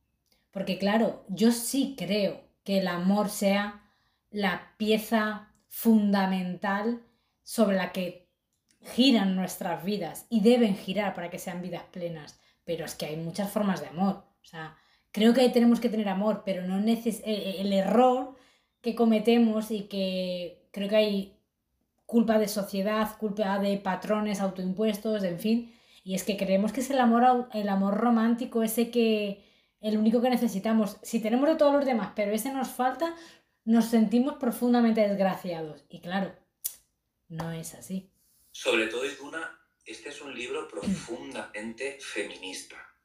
Porque 0.51 0.77
claro, 0.77 1.25
yo 1.27 1.51
sí 1.51 1.95
creo 1.97 2.41
que 2.63 2.79
el 2.79 2.87
amor 2.87 3.29
sea 3.29 3.83
la 4.31 4.75
pieza 4.77 5.51
fundamental 5.67 7.03
sobre 7.43 7.75
la 7.75 7.91
que 7.91 8.28
giran 8.89 9.35
nuestras 9.35 9.83
vidas 9.83 10.25
y 10.29 10.41
deben 10.41 10.75
girar 10.75 11.13
para 11.13 11.29
que 11.29 11.39
sean 11.39 11.61
vidas 11.61 11.83
plenas, 11.91 12.39
pero 12.65 12.85
es 12.85 12.95
que 12.95 13.05
hay 13.05 13.17
muchas 13.17 13.51
formas 13.51 13.81
de 13.81 13.87
amor. 13.87 14.23
O 14.41 14.45
sea, 14.45 14.75
creo 15.11 15.33
que 15.33 15.49
tenemos 15.49 15.79
que 15.79 15.89
tener 15.89 16.09
amor, 16.09 16.43
pero 16.45 16.65
no 16.65 16.79
neces 16.79 17.19
eh, 17.19 17.23
eh, 17.25 17.55
el 17.59 17.73
error 17.73 18.35
que 18.81 18.95
cometemos 18.95 19.71
y 19.71 19.83
que 19.83 20.67
creo 20.71 20.89
que 20.89 20.95
hay 20.95 21.39
culpa 22.05 22.39
de 22.39 22.47
sociedad, 22.47 23.17
culpa 23.17 23.59
de 23.59 23.77
patrones 23.77 24.41
autoimpuestos, 24.41 25.23
en 25.23 25.39
fin, 25.39 25.75
y 26.03 26.15
es 26.15 26.23
que 26.23 26.37
creemos 26.37 26.73
que 26.73 26.81
es 26.81 26.89
el 26.89 26.99
amor, 26.99 27.49
el 27.53 27.69
amor 27.69 27.95
romántico, 27.95 28.63
ese 28.63 28.89
que 28.89 29.43
el 29.81 29.97
único 29.97 30.21
que 30.21 30.29
necesitamos. 30.29 30.97
Si 31.03 31.19
tenemos 31.19 31.47
de 31.47 31.55
todos 31.55 31.73
los 31.73 31.85
demás, 31.85 32.13
pero 32.15 32.31
ese 32.31 32.51
nos 32.51 32.69
falta, 32.69 33.13
nos 33.63 33.85
sentimos 33.85 34.35
profundamente 34.35 35.07
desgraciados. 35.07 35.85
Y 35.89 35.99
claro, 36.01 36.33
no 37.27 37.51
es 37.51 37.75
así. 37.75 38.11
Sobre 38.51 38.87
todo, 38.87 39.05
Iduna, 39.05 39.59
este 39.85 40.09
es 40.09 40.21
un 40.21 40.37
libro 40.37 40.67
profundamente 40.67 41.99
feminista. 41.99 42.95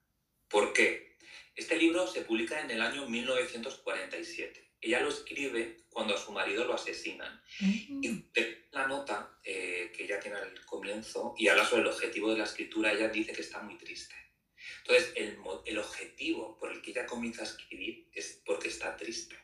¿Por 0.48 0.72
qué? 0.72 1.16
Este 1.54 1.76
libro 1.76 2.06
se 2.06 2.22
publica 2.22 2.60
en 2.60 2.70
el 2.70 2.80
año 2.80 3.08
1947. 3.08 4.72
Ella 4.80 5.00
lo 5.00 5.08
escribe 5.08 5.84
cuando 5.88 6.14
a 6.14 6.18
su 6.18 6.32
marido 6.32 6.64
lo 6.64 6.74
asesinan. 6.74 7.42
Y 7.60 8.24
la 8.72 8.86
nota 8.86 9.38
eh, 9.44 9.92
que 9.96 10.04
ella 10.04 10.18
tiene 10.18 10.36
al 10.36 10.64
comienzo 10.66 11.34
y 11.38 11.48
habla 11.48 11.64
sobre 11.64 11.82
el 11.82 11.88
objetivo 11.88 12.30
de 12.32 12.38
la 12.38 12.44
escritura, 12.44 12.92
ella 12.92 13.08
dice 13.08 13.32
que 13.32 13.42
está 13.42 13.62
muy 13.62 13.78
triste. 13.78 14.14
Entonces, 14.78 15.12
el, 15.16 15.38
el 15.64 15.78
objetivo 15.78 16.58
por 16.58 16.72
el 16.72 16.82
que 16.82 16.90
ella 16.90 17.06
comienza 17.06 17.42
a 17.42 17.46
escribir 17.46 18.08
es 18.12 18.42
porque 18.44 18.68
está 18.68 18.96
triste. 18.96 19.36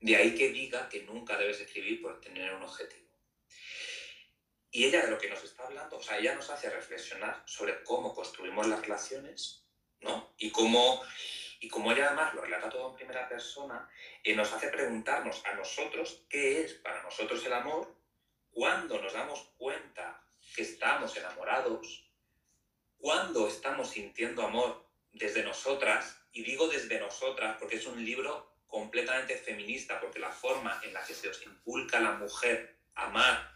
De 0.00 0.16
ahí 0.16 0.34
que 0.34 0.50
diga 0.50 0.88
que 0.88 1.02
nunca 1.04 1.38
debes 1.38 1.60
escribir 1.60 2.02
por 2.02 2.20
tener 2.20 2.52
un 2.54 2.62
objetivo. 2.62 3.01
Y 4.74 4.86
ella 4.86 5.02
de 5.04 5.10
lo 5.10 5.18
que 5.18 5.28
nos 5.28 5.44
está 5.44 5.66
hablando, 5.66 5.98
o 5.98 6.02
sea, 6.02 6.16
ella 6.16 6.34
nos 6.34 6.48
hace 6.48 6.70
reflexionar 6.70 7.42
sobre 7.44 7.84
cómo 7.84 8.14
construimos 8.14 8.66
las 8.66 8.80
relaciones, 8.80 9.66
¿no? 10.00 10.32
Y 10.38 10.50
cómo, 10.50 11.02
y 11.60 11.68
como 11.68 11.92
ella 11.92 12.06
además 12.06 12.32
lo 12.32 12.40
relata 12.40 12.70
todo 12.70 12.88
en 12.88 12.96
primera 12.96 13.28
persona, 13.28 13.86
y 14.24 14.32
nos 14.32 14.50
hace 14.50 14.68
preguntarnos 14.68 15.44
a 15.44 15.52
nosotros 15.52 16.24
qué 16.30 16.62
es 16.62 16.72
para 16.72 17.02
nosotros 17.02 17.44
el 17.44 17.52
amor, 17.52 17.94
cuándo 18.50 18.98
nos 18.98 19.12
damos 19.12 19.52
cuenta 19.58 20.24
que 20.56 20.62
estamos 20.62 21.14
enamorados, 21.18 22.10
cuándo 22.96 23.48
estamos 23.48 23.90
sintiendo 23.90 24.42
amor 24.42 24.88
desde 25.12 25.44
nosotras, 25.44 26.16
y 26.32 26.44
digo 26.44 26.66
desde 26.68 26.98
nosotras 26.98 27.58
porque 27.60 27.76
es 27.76 27.86
un 27.86 28.02
libro 28.02 28.56
completamente 28.66 29.36
feminista, 29.36 30.00
porque 30.00 30.18
la 30.18 30.30
forma 30.30 30.80
en 30.82 30.94
la 30.94 31.04
que 31.04 31.12
se 31.12 31.28
os 31.28 31.42
inculca 31.42 31.98
a 31.98 32.00
la 32.00 32.12
mujer 32.12 32.78
amar 32.94 33.52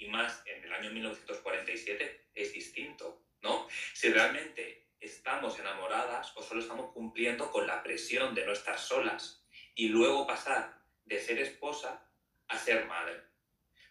y 0.00 0.08
más 0.08 0.42
en 0.46 0.64
el 0.64 0.72
año 0.72 0.90
1947 0.90 2.28
es 2.34 2.52
distinto, 2.52 3.22
¿no? 3.42 3.68
Si 3.92 4.10
realmente 4.10 4.88
estamos 4.98 5.58
enamoradas 5.58 6.36
o 6.36 6.42
solo 6.42 6.60
estamos 6.60 6.92
cumpliendo 6.92 7.50
con 7.50 7.66
la 7.66 7.82
presión 7.82 8.34
de 8.34 8.44
no 8.44 8.52
estar 8.52 8.78
solas 8.78 9.44
y 9.74 9.88
luego 9.88 10.26
pasar 10.26 10.80
de 11.04 11.20
ser 11.20 11.38
esposa 11.38 12.06
a 12.48 12.58
ser 12.58 12.86
madre, 12.86 13.20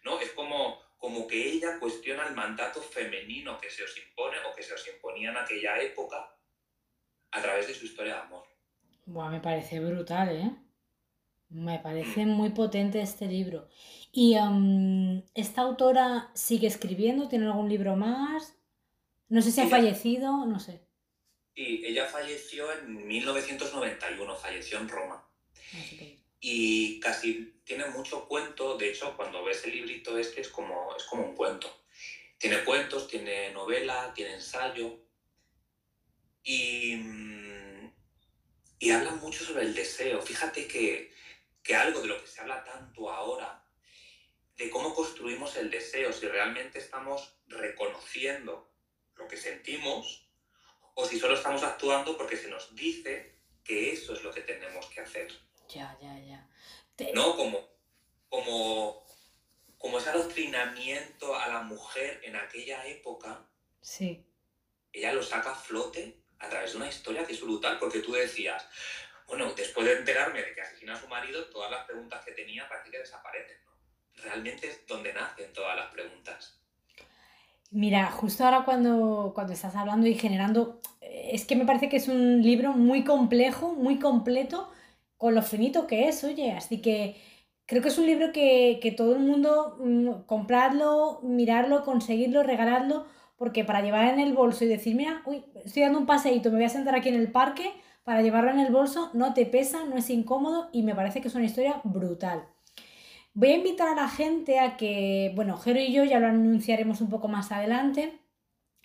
¿no? 0.02 0.20
Es 0.20 0.32
como, 0.32 0.82
como 0.98 1.26
que 1.26 1.48
ella 1.52 1.78
cuestiona 1.78 2.26
el 2.26 2.34
mandato 2.34 2.82
femenino 2.82 3.58
que 3.58 3.70
se 3.70 3.84
os 3.84 3.96
impone 3.96 4.38
o 4.44 4.54
que 4.54 4.62
se 4.62 4.74
os 4.74 4.88
imponía 4.88 5.30
en 5.30 5.36
aquella 5.36 5.80
época 5.80 6.36
a 7.30 7.40
través 7.40 7.68
de 7.68 7.74
su 7.74 7.86
historia 7.86 8.14
de 8.14 8.20
amor. 8.20 8.46
Buah, 9.06 9.30
me 9.30 9.40
parece 9.40 9.80
brutal, 9.80 10.36
¿eh? 10.36 10.69
Me 11.50 11.80
parece 11.80 12.26
muy 12.26 12.50
potente 12.50 13.02
este 13.02 13.26
libro. 13.26 13.68
¿Y 14.12 14.36
esta 15.34 15.62
autora 15.62 16.30
sigue 16.34 16.68
escribiendo? 16.68 17.28
¿Tiene 17.28 17.46
algún 17.46 17.68
libro 17.68 17.96
más? 17.96 18.56
No 19.28 19.42
sé 19.42 19.50
si 19.50 19.60
ha 19.60 19.68
fallecido, 19.68 20.46
no 20.46 20.60
sé. 20.60 20.80
Sí, 21.54 21.82
ella 21.84 22.06
falleció 22.06 22.72
en 22.72 23.06
1991, 23.06 24.36
falleció 24.36 24.78
en 24.78 24.88
Roma. 24.88 25.28
Ah, 25.74 26.04
y 26.40 26.98
casi 27.00 27.60
tiene 27.64 27.86
mucho 27.86 28.26
cuento, 28.26 28.78
de 28.78 28.90
hecho, 28.90 29.14
cuando 29.16 29.44
ves 29.44 29.62
el 29.64 29.72
librito 29.72 30.16
este 30.18 30.40
es 30.40 30.48
como, 30.48 30.94
es 30.96 31.04
como 31.04 31.24
un 31.24 31.34
cuento. 31.34 31.68
Tiene 32.38 32.64
cuentos, 32.64 33.08
tiene 33.08 33.52
novela, 33.52 34.12
tiene 34.14 34.34
ensayo. 34.34 35.04
Y, 36.42 36.96
mm, 36.96 37.92
y 38.78 38.90
habla 38.90 39.10
mucho 39.16 39.44
sobre 39.44 39.64
el 39.64 39.74
deseo. 39.74 40.22
Fíjate 40.22 40.66
que, 40.66 41.12
que 41.62 41.74
algo 41.74 42.00
de 42.00 42.08
lo 42.08 42.20
que 42.20 42.26
se 42.26 42.40
habla 42.40 42.64
tanto 42.64 43.10
ahora 43.10 43.64
de 44.56 44.68
cómo 44.68 44.94
construimos 44.94 45.56
el 45.56 45.70
deseo, 45.70 46.12
si 46.12 46.28
realmente 46.28 46.78
estamos 46.78 47.34
reconociendo 47.46 48.70
lo 49.14 49.26
que 49.26 49.38
sentimos 49.38 50.28
o 50.94 51.06
si 51.06 51.18
solo 51.18 51.34
estamos 51.34 51.62
actuando 51.62 52.16
porque 52.16 52.36
se 52.36 52.48
nos 52.48 52.74
dice 52.74 53.36
que 53.64 53.92
eso 53.92 54.12
es 54.12 54.22
lo 54.22 54.30
que 54.30 54.42
tenemos 54.42 54.86
que 54.86 55.00
hacer. 55.00 55.32
Ya, 55.68 55.96
ya, 56.00 56.18
ya. 56.18 56.46
¿No? 57.14 57.36
Como, 57.36 57.66
como, 58.28 59.06
como 59.78 59.98
ese 59.98 60.10
adoctrinamiento 60.10 61.34
a 61.34 61.48
la 61.48 61.62
mujer 61.62 62.20
en 62.22 62.36
aquella 62.36 62.86
época. 62.86 63.46
Sí. 63.80 64.26
Ella 64.92 65.12
lo 65.14 65.22
saca 65.22 65.52
a 65.52 65.54
flote 65.54 66.20
a 66.38 66.50
través 66.50 66.72
de 66.72 66.78
una 66.78 66.88
historia 66.88 67.24
que 67.24 67.32
es 67.32 67.40
brutal, 67.40 67.78
porque 67.78 68.00
tú 68.00 68.12
decías, 68.12 68.66
bueno, 69.30 69.50
después 69.56 69.86
de 69.86 69.94
enterarme 69.94 70.42
de 70.42 70.52
que 70.54 70.60
asesina 70.60 70.94
a 70.94 71.00
su 71.00 71.08
marido, 71.08 71.46
todas 71.46 71.70
las 71.70 71.86
preguntas 71.86 72.22
que 72.24 72.32
tenía 72.32 72.68
parece 72.68 72.90
que 72.90 72.98
desaparecen 72.98 73.56
realmente 74.22 74.68
es 74.68 74.86
donde 74.86 75.12
nacen 75.12 75.52
todas 75.52 75.76
las 75.76 75.90
preguntas. 75.92 76.60
Mira, 77.70 78.10
justo 78.10 78.44
ahora 78.44 78.64
cuando, 78.64 79.32
cuando 79.34 79.52
estás 79.52 79.76
hablando 79.76 80.06
y 80.06 80.14
generando, 80.14 80.80
es 81.00 81.46
que 81.46 81.56
me 81.56 81.64
parece 81.64 81.88
que 81.88 81.96
es 81.96 82.08
un 82.08 82.42
libro 82.42 82.72
muy 82.72 83.04
complejo, 83.04 83.72
muy 83.72 83.98
completo 83.98 84.70
con 85.16 85.34
lo 85.34 85.42
finito 85.42 85.86
que 85.86 86.08
es, 86.08 86.24
oye, 86.24 86.52
así 86.52 86.82
que 86.82 87.20
creo 87.66 87.82
que 87.82 87.88
es 87.88 87.98
un 87.98 88.06
libro 88.06 88.32
que, 88.32 88.94
todo 88.96 89.14
el 89.14 89.20
mundo 89.20 89.76
mm, 89.78 90.22
compradlo, 90.26 91.20
mirarlo, 91.22 91.84
conseguirlo, 91.84 92.42
regalarlo, 92.42 93.06
porque 93.36 93.64
para 93.64 93.80
llevar 93.80 94.12
en 94.12 94.18
el 94.18 94.32
bolso 94.32 94.64
y 94.64 94.68
decir, 94.68 94.96
mira, 94.96 95.22
uy, 95.24 95.44
estoy 95.64 95.82
dando 95.82 96.00
un 96.00 96.06
paseíto, 96.06 96.50
me 96.50 96.56
voy 96.56 96.64
a 96.64 96.70
sentar 96.70 96.96
aquí 96.96 97.10
en 97.10 97.14
el 97.14 97.30
parque, 97.30 97.72
para 98.10 98.22
llevarlo 98.22 98.50
en 98.50 98.58
el 98.58 98.72
bolso 98.72 99.08
no 99.12 99.34
te 99.34 99.46
pesa, 99.46 99.84
no 99.84 99.96
es 99.96 100.10
incómodo 100.10 100.68
y 100.72 100.82
me 100.82 100.96
parece 100.96 101.20
que 101.20 101.28
es 101.28 101.34
una 101.36 101.44
historia 101.44 101.80
brutal. 101.84 102.42
Voy 103.34 103.50
a 103.50 103.56
invitar 103.58 103.86
a 103.86 103.94
la 103.94 104.08
gente 104.08 104.58
a 104.58 104.76
que, 104.76 105.30
bueno, 105.36 105.56
Jero 105.56 105.78
y 105.78 105.92
yo 105.92 106.02
ya 106.02 106.18
lo 106.18 106.26
anunciaremos 106.26 107.00
un 107.00 107.08
poco 107.08 107.28
más 107.28 107.52
adelante, 107.52 108.18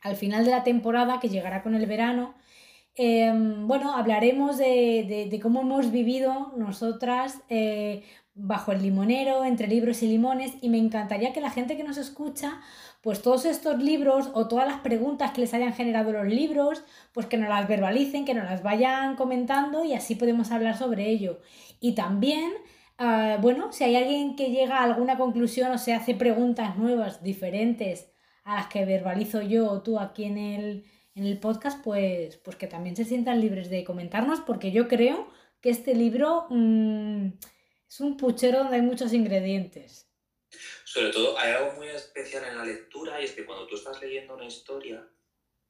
al 0.03 0.15
final 0.15 0.45
de 0.45 0.51
la 0.51 0.63
temporada 0.63 1.19
que 1.19 1.29
llegará 1.29 1.63
con 1.63 1.73
el 1.73 1.87
verano. 1.87 2.35
Em, 2.93 3.67
bueno, 3.67 3.97
hablaremos 3.97 4.59
de, 4.59 5.39
cómo 5.41 5.61
hemos 5.61 5.91
vivido 5.91 6.53
nosotras 6.55 7.41
eh, 7.49 8.03
bajo 8.35 8.73
el 8.73 8.83
limonero, 8.83 9.43
entre 9.43 9.67
libros 9.67 10.03
y 10.03 10.07
limones, 10.07 10.53
y 10.61 10.69
me 10.69 10.77
encantaría 10.77 11.33
que 11.33 11.41
la 11.41 11.49
gente 11.49 11.75
que 11.75 11.83
nos 11.83 11.97
escucha, 11.97 12.61
pues 13.05 13.21
todos 13.21 13.45
estos 13.45 13.77
libros 13.77 14.31
o 14.33 14.47
todas 14.47 14.67
las 14.67 14.79
preguntas 14.79 15.29
que 15.29 15.41
les 15.41 15.53
hayan 15.53 15.73
generado 15.73 16.11
los 16.11 16.25
libros, 16.25 16.83
pues 17.13 17.27
que 17.27 17.37
nos 17.37 17.49
las 17.49 17.67
verbalicen, 17.67 18.25
que 18.25 18.33
nos 18.33 18.45
las 18.45 18.63
vayan 18.63 19.15
comentando 19.15 19.85
y 19.85 19.93
así 19.93 20.15
podemos 20.15 20.51
hablar 20.51 20.75
sobre 20.75 21.07
ello. 21.09 21.39
Y 21.79 21.93
también 21.93 22.51
Ah, 22.97 23.37
bueno, 23.41 23.73
si 23.73 23.83
hay 23.83 23.95
alguien 23.95 24.35
que 24.35 24.51
llega 24.51 24.77
a 24.79 24.83
alguna 24.83 25.17
conclusión 25.17 25.71
o 25.71 25.77
se 25.77 25.93
hace 25.93 26.15
preguntas 26.15 26.77
nuevas, 26.77 27.21
diferentes 27.23 28.09
a 28.45 28.55
las 28.55 28.67
que 28.67 28.85
verbalizo 28.85 29.41
yo 29.41 29.69
o 29.69 29.81
tú 29.81 29.99
aquí 29.99 30.23
en 30.25 30.37
el, 30.37 30.85
en 31.15 31.25
el 31.25 31.39
podcast, 31.39 31.83
pues, 31.83 32.37
pues 32.37 32.55
que 32.55 32.67
también 32.67 32.95
se 32.95 33.03
sientan 33.05 33.41
libres 33.41 33.69
de 33.69 33.83
comentarnos, 33.83 34.39
porque 34.41 34.71
yo 34.71 34.87
creo 34.87 35.27
que 35.61 35.69
este 35.71 35.93
libro 35.95 36.47
mm, 36.49 37.27
es 37.87 37.99
un 37.99 38.17
puchero 38.17 38.59
donde 38.59 38.77
hay 38.77 38.81
muchos 38.81 39.13
ingredientes. 39.13 40.09
Sobre 40.83 41.09
todo, 41.11 41.37
hay 41.37 41.53
algo 41.53 41.73
muy 41.73 41.89
especial 41.89 42.45
en 42.45 42.57
la 42.57 42.65
lectura 42.65 43.21
y 43.21 43.25
es 43.25 43.31
que 43.31 43.45
cuando 43.45 43.67
tú 43.67 43.75
estás 43.75 44.01
leyendo 44.01 44.35
una 44.35 44.45
historia, 44.45 45.07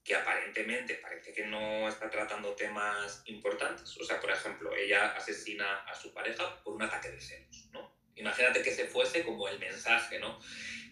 que 0.03 0.15
aparentemente 0.15 0.95
parece 0.95 1.33
que 1.33 1.45
no 1.47 1.89
está 1.89 2.09
tratando 2.09 2.53
temas 2.53 3.23
importantes. 3.25 3.97
O 3.97 4.03
sea, 4.03 4.21
por 4.21 4.29
ejemplo, 4.29 4.75
ella 4.75 5.15
asesina 5.15 5.79
a 5.79 5.95
su 5.95 6.13
pareja 6.13 6.63
por 6.63 6.75
un 6.75 6.83
ataque 6.83 7.09
de 7.09 7.19
celos, 7.19 7.69
¿no? 7.71 7.97
Imagínate 8.15 8.61
que 8.61 8.71
se 8.71 8.85
fuese 8.85 9.25
como 9.25 9.47
el 9.47 9.57
mensaje, 9.57 10.19
¿no? 10.19 10.39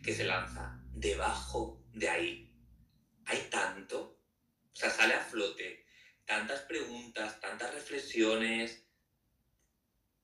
Que 0.03 0.13
se 0.13 0.23
lanza. 0.23 0.79
Debajo 0.91 1.83
de 1.93 2.09
ahí 2.09 2.53
hay 3.25 3.39
tanto, 3.51 4.19
o 4.71 4.75
sea, 4.75 4.89
sale 4.89 5.13
a 5.13 5.19
flote 5.19 5.85
tantas 6.25 6.61
preguntas, 6.61 7.39
tantas 7.39 7.73
reflexiones. 7.73 8.85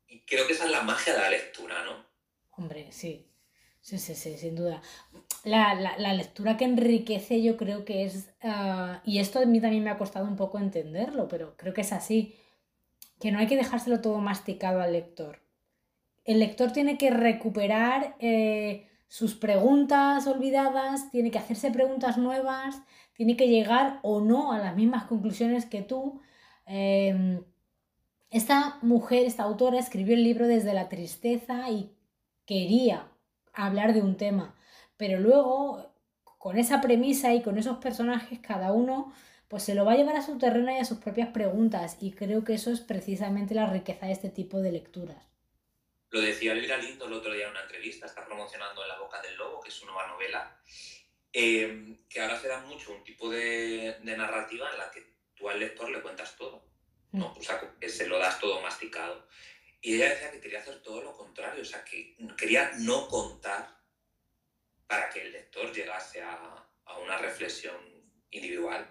Y 0.08 0.26
creo 0.26 0.48
que 0.48 0.54
esa 0.54 0.66
es 0.66 0.72
la 0.72 0.82
magia 0.82 1.14
de 1.14 1.20
la 1.20 1.30
lectura, 1.30 1.84
¿no? 1.84 2.10
Hombre, 2.52 2.92
sí. 2.92 3.29
Sí, 3.90 3.98
sí, 3.98 4.14
sí, 4.14 4.38
sin 4.38 4.54
duda. 4.56 4.84
La, 5.44 5.74
lectura 6.14 6.58
que 6.58 6.66
enriquece 6.66 7.42
yo 7.42 7.58
creo 7.58 7.86
que 7.86 8.04
es, 8.06 8.30
ah, 8.44 9.02
y 9.04 9.18
esto 9.18 9.40
a 9.40 9.46
mí 9.48 9.60
también 9.60 9.84
me 9.84 9.90
ha 9.90 9.98
costado 9.98 10.28
un 10.28 10.36
poco 10.36 10.60
entenderlo, 10.60 11.28
pero 11.28 11.58
creo 11.58 11.74
que 11.74 11.82
es 11.82 11.92
así, 11.92 12.36
que 13.20 13.32
no 13.32 13.40
hay 13.40 13.48
que 13.48 13.56
dejárselo 13.56 14.00
todo 14.00 14.20
masticado 14.20 14.82
al 14.82 14.94
lector. 14.94 15.42
El 16.24 16.40
lector 16.40 16.72
tiene 16.72 17.00
que 17.00 17.10
recuperar 17.10 18.16
eh, 18.20 18.88
sus 19.08 19.34
preguntas 19.34 20.28
olvidadas, 20.28 21.10
tiene 21.10 21.32
que 21.32 21.40
hacerse 21.40 21.72
preguntas 21.72 22.20
nuevas, 22.20 22.84
tiene 23.16 23.36
que 23.38 23.48
llegar 23.48 24.00
o 24.04 24.22
no 24.22 24.52
a 24.54 24.60
las 24.60 24.76
mismas 24.76 25.06
conclusiones 25.06 25.66
que 25.66 25.82
tú. 25.82 26.22
Em, 26.68 27.44
esta 28.30 28.78
mujer, 28.84 29.26
esta 29.26 29.44
autora, 29.44 29.80
escribió 29.80 30.14
el 30.14 30.24
libro 30.24 30.48
desde 30.48 30.74
la 30.76 30.90
tristeza 30.90 31.72
y 31.72 31.92
quería 32.46 33.10
hablar 33.54 33.94
de 33.94 34.02
un 34.02 34.18
tema. 34.18 34.56
Pero 34.98 35.20
luego, 35.20 35.94
con 36.24 36.58
esa 36.58 36.82
premisa 36.82 37.34
y 37.34 37.42
con 37.42 37.58
esos 37.58 37.78
personajes, 37.78 38.40
cada 38.40 38.72
uno 38.72 39.14
pues 39.50 39.64
se 39.64 39.74
lo 39.74 39.84
va 39.84 39.94
a 39.94 39.96
llevar 39.96 40.16
a 40.16 40.22
su 40.22 40.38
terreno 40.38 40.72
y 40.72 40.78
a 40.78 40.86
sus 40.86 41.00
propias 41.00 41.30
preguntas. 41.30 41.98
Y 42.00 42.12
creo 42.12 42.44
que 42.44 42.54
eso 42.54 42.72
es 42.72 42.82
precisamente 42.82 43.56
la 43.56 43.66
riqueza 43.66 44.06
de 44.06 44.12
este 44.12 44.30
tipo 44.30 44.60
de 44.60 44.72
lecturas. 44.72 45.30
Lo 46.12 46.22
decía 46.22 46.54
Elvira 46.54 46.78
Lindo 46.78 47.06
el 47.06 47.14
otro 47.14 47.34
día 47.34 47.46
en 47.46 47.52
una 47.52 47.62
entrevista, 47.62 48.06
está 48.06 48.26
promocionando 48.26 48.82
En 48.82 48.90
la 48.90 49.00
boca 49.00 49.22
del 49.22 49.36
lobo, 49.36 49.60
que 49.60 49.70
es 49.70 49.82
una 49.82 49.94
nueva 49.94 50.08
novela, 50.10 50.60
eh, 51.34 51.98
que 52.10 52.22
ahora 52.22 52.40
se 52.40 52.48
da 52.48 52.62
mucho 52.62 52.92
un 52.92 53.04
tipo 53.04 53.30
de, 53.30 53.98
narrativa 54.04 54.70
en 54.72 54.78
la 54.78 54.92
que 54.92 55.04
tú 55.36 55.50
al 55.50 55.60
lector 55.60 55.90
le 55.90 56.02
cuentas 56.02 56.36
todo, 56.36 56.64
¿no? 57.12 57.30
Mm. 57.30 57.38
O 57.38 57.42
sea, 57.42 57.60
que 57.80 57.90
se 57.90 58.08
lo 58.08 58.20
das 58.20 58.40
todo 58.40 58.62
masticado. 58.62 59.28
Y 59.82 59.96
ella 59.96 60.10
decía 60.10 60.32
que 60.32 60.42
quería 60.42 60.60
hacer 60.60 60.82
todo 60.82 61.02
lo 61.02 61.16
contrario, 61.16 61.62
o 61.62 61.66
sea, 61.66 61.84
que 61.84 62.18
quería 62.38 62.72
no 62.80 63.08
contar 63.08 63.80
para 64.88 65.10
que 65.10 65.22
el 65.22 65.32
lector 65.32 65.72
llegase 65.74 66.22
a, 66.22 66.66
una 67.04 67.18
reflexión 67.18 67.76
individual, 68.32 68.86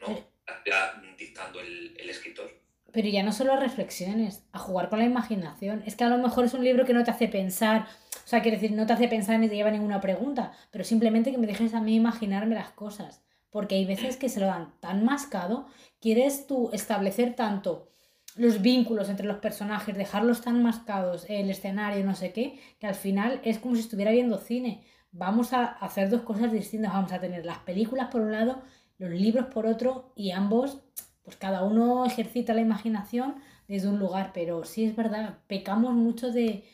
¿no? 0.00 0.28
Ya 0.66 1.00
dictando 1.16 1.60
el, 1.60 1.96
el 1.98 2.10
escritor. 2.10 2.50
Pero 2.92 3.08
ya 3.08 3.22
no 3.22 3.32
solo 3.32 3.56
reflexiones, 3.56 4.44
a 4.52 4.58
jugar 4.58 4.88
con 4.88 4.98
la 4.98 5.04
imaginación. 5.04 5.82
Es 5.86 5.96
que 5.96 6.04
a 6.04 6.08
lo 6.08 6.18
mejor 6.18 6.44
es 6.44 6.54
un 6.54 6.64
libro 6.64 6.84
que 6.84 6.92
no 6.92 7.04
te 7.04 7.12
hace 7.12 7.28
pensar, 7.28 7.86
o 8.24 8.28
sea, 8.28 8.42
quiere 8.42 8.56
decir, 8.56 8.72
no 8.72 8.86
te 8.86 8.92
hace 8.92 9.06
pensar 9.06 9.38
ni 9.38 9.48
te 9.48 9.54
lleva 9.54 9.70
ninguna 9.70 10.00
pregunta, 10.00 10.52
pero 10.72 10.82
simplemente 10.82 11.30
que 11.30 11.38
me 11.38 11.46
dejes 11.46 11.72
a 11.74 11.80
mí 11.80 11.94
imaginarme 11.94 12.56
las 12.56 12.70
cosas. 12.70 13.22
Porque 13.50 13.76
hay 13.76 13.86
veces 13.86 14.16
que 14.16 14.28
se 14.28 14.40
lo 14.40 14.46
dan 14.46 14.78
tan 14.80 15.04
mascado, 15.04 15.68
quieres 16.00 16.46
tú 16.46 16.70
establecer 16.72 17.36
tanto 17.36 17.88
los 18.36 18.60
vínculos 18.60 19.08
entre 19.08 19.26
los 19.26 19.38
personajes, 19.38 19.96
dejarlos 19.96 20.42
tan 20.42 20.62
mascados, 20.62 21.24
el 21.28 21.50
escenario, 21.50 22.04
no 22.04 22.14
sé 22.14 22.32
qué, 22.32 22.60
que 22.78 22.86
al 22.86 22.94
final 22.94 23.40
es 23.44 23.58
como 23.58 23.74
si 23.74 23.80
estuviera 23.80 24.10
viendo 24.10 24.38
cine. 24.38 24.84
Vamos 25.10 25.52
a 25.54 25.64
hacer 25.64 26.10
dos 26.10 26.22
cosas 26.22 26.52
distintas. 26.52 26.92
Vamos 26.92 27.12
a 27.12 27.20
tener 27.20 27.46
las 27.46 27.58
películas 27.58 28.08
por 28.10 28.20
un 28.20 28.32
lado, 28.32 28.62
los 28.98 29.10
libros 29.10 29.46
por 29.46 29.66
otro, 29.66 30.12
y 30.14 30.32
ambos, 30.32 30.82
pues 31.22 31.36
cada 31.36 31.64
uno 31.64 32.04
ejercita 32.04 32.52
la 32.52 32.60
imaginación 32.60 33.36
desde 33.68 33.88
un 33.88 33.98
lugar. 33.98 34.32
Pero 34.34 34.64
sí 34.64 34.84
es 34.84 34.94
verdad, 34.94 35.38
pecamos 35.46 35.94
mucho 35.94 36.30
de, 36.30 36.64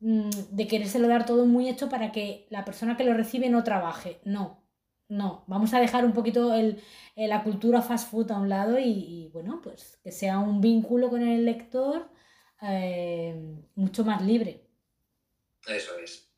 mm, 0.00 0.30
de 0.50 0.66
querérselo 0.66 1.08
dar 1.08 1.26
todo 1.26 1.44
muy 1.44 1.68
hecho 1.68 1.88
para 1.90 2.12
que 2.12 2.46
la 2.50 2.64
persona 2.64 2.96
que 2.96 3.04
lo 3.04 3.14
recibe 3.14 3.50
no 3.50 3.64
trabaje. 3.64 4.20
No, 4.24 4.65
no, 5.08 5.44
vamos 5.46 5.72
a 5.74 5.80
dejar 5.80 6.04
un 6.04 6.12
poquito 6.12 6.54
el, 6.54 6.82
eh, 7.14 7.28
la 7.28 7.42
cultura 7.42 7.82
fast 7.82 8.10
food 8.10 8.30
a 8.32 8.38
un 8.38 8.48
lado 8.48 8.78
y, 8.78 9.30
bueno, 9.32 9.60
pues 9.62 9.98
que 10.02 10.10
sea 10.10 10.38
un 10.38 10.60
vínculo 10.60 11.08
con 11.08 11.22
el 11.22 11.44
lector 11.44 12.08
eh, 12.62 13.54
mucho 13.74 14.04
más 14.04 14.22
libre. 14.22 14.64
Eso 15.66 15.98
es. 15.98 16.28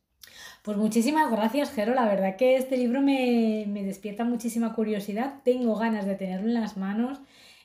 Pues 0.63 0.77
muchísimas 0.77 1.31
gracias, 1.31 1.73
Jero. 1.73 1.95
La 1.95 2.07
verdad 2.07 2.37
que 2.37 2.57
este 2.57 2.77
libro 2.77 3.01
me, 3.01 3.67
despierta 3.85 4.25
muchísima 4.25 4.75
curiosidad. 4.75 5.41
Tengo 5.45 5.77
ganas 5.77 6.05
de 6.05 6.15
tenerlo 6.15 6.49
en 6.49 6.55
las 6.55 6.77
manos, 6.77 7.21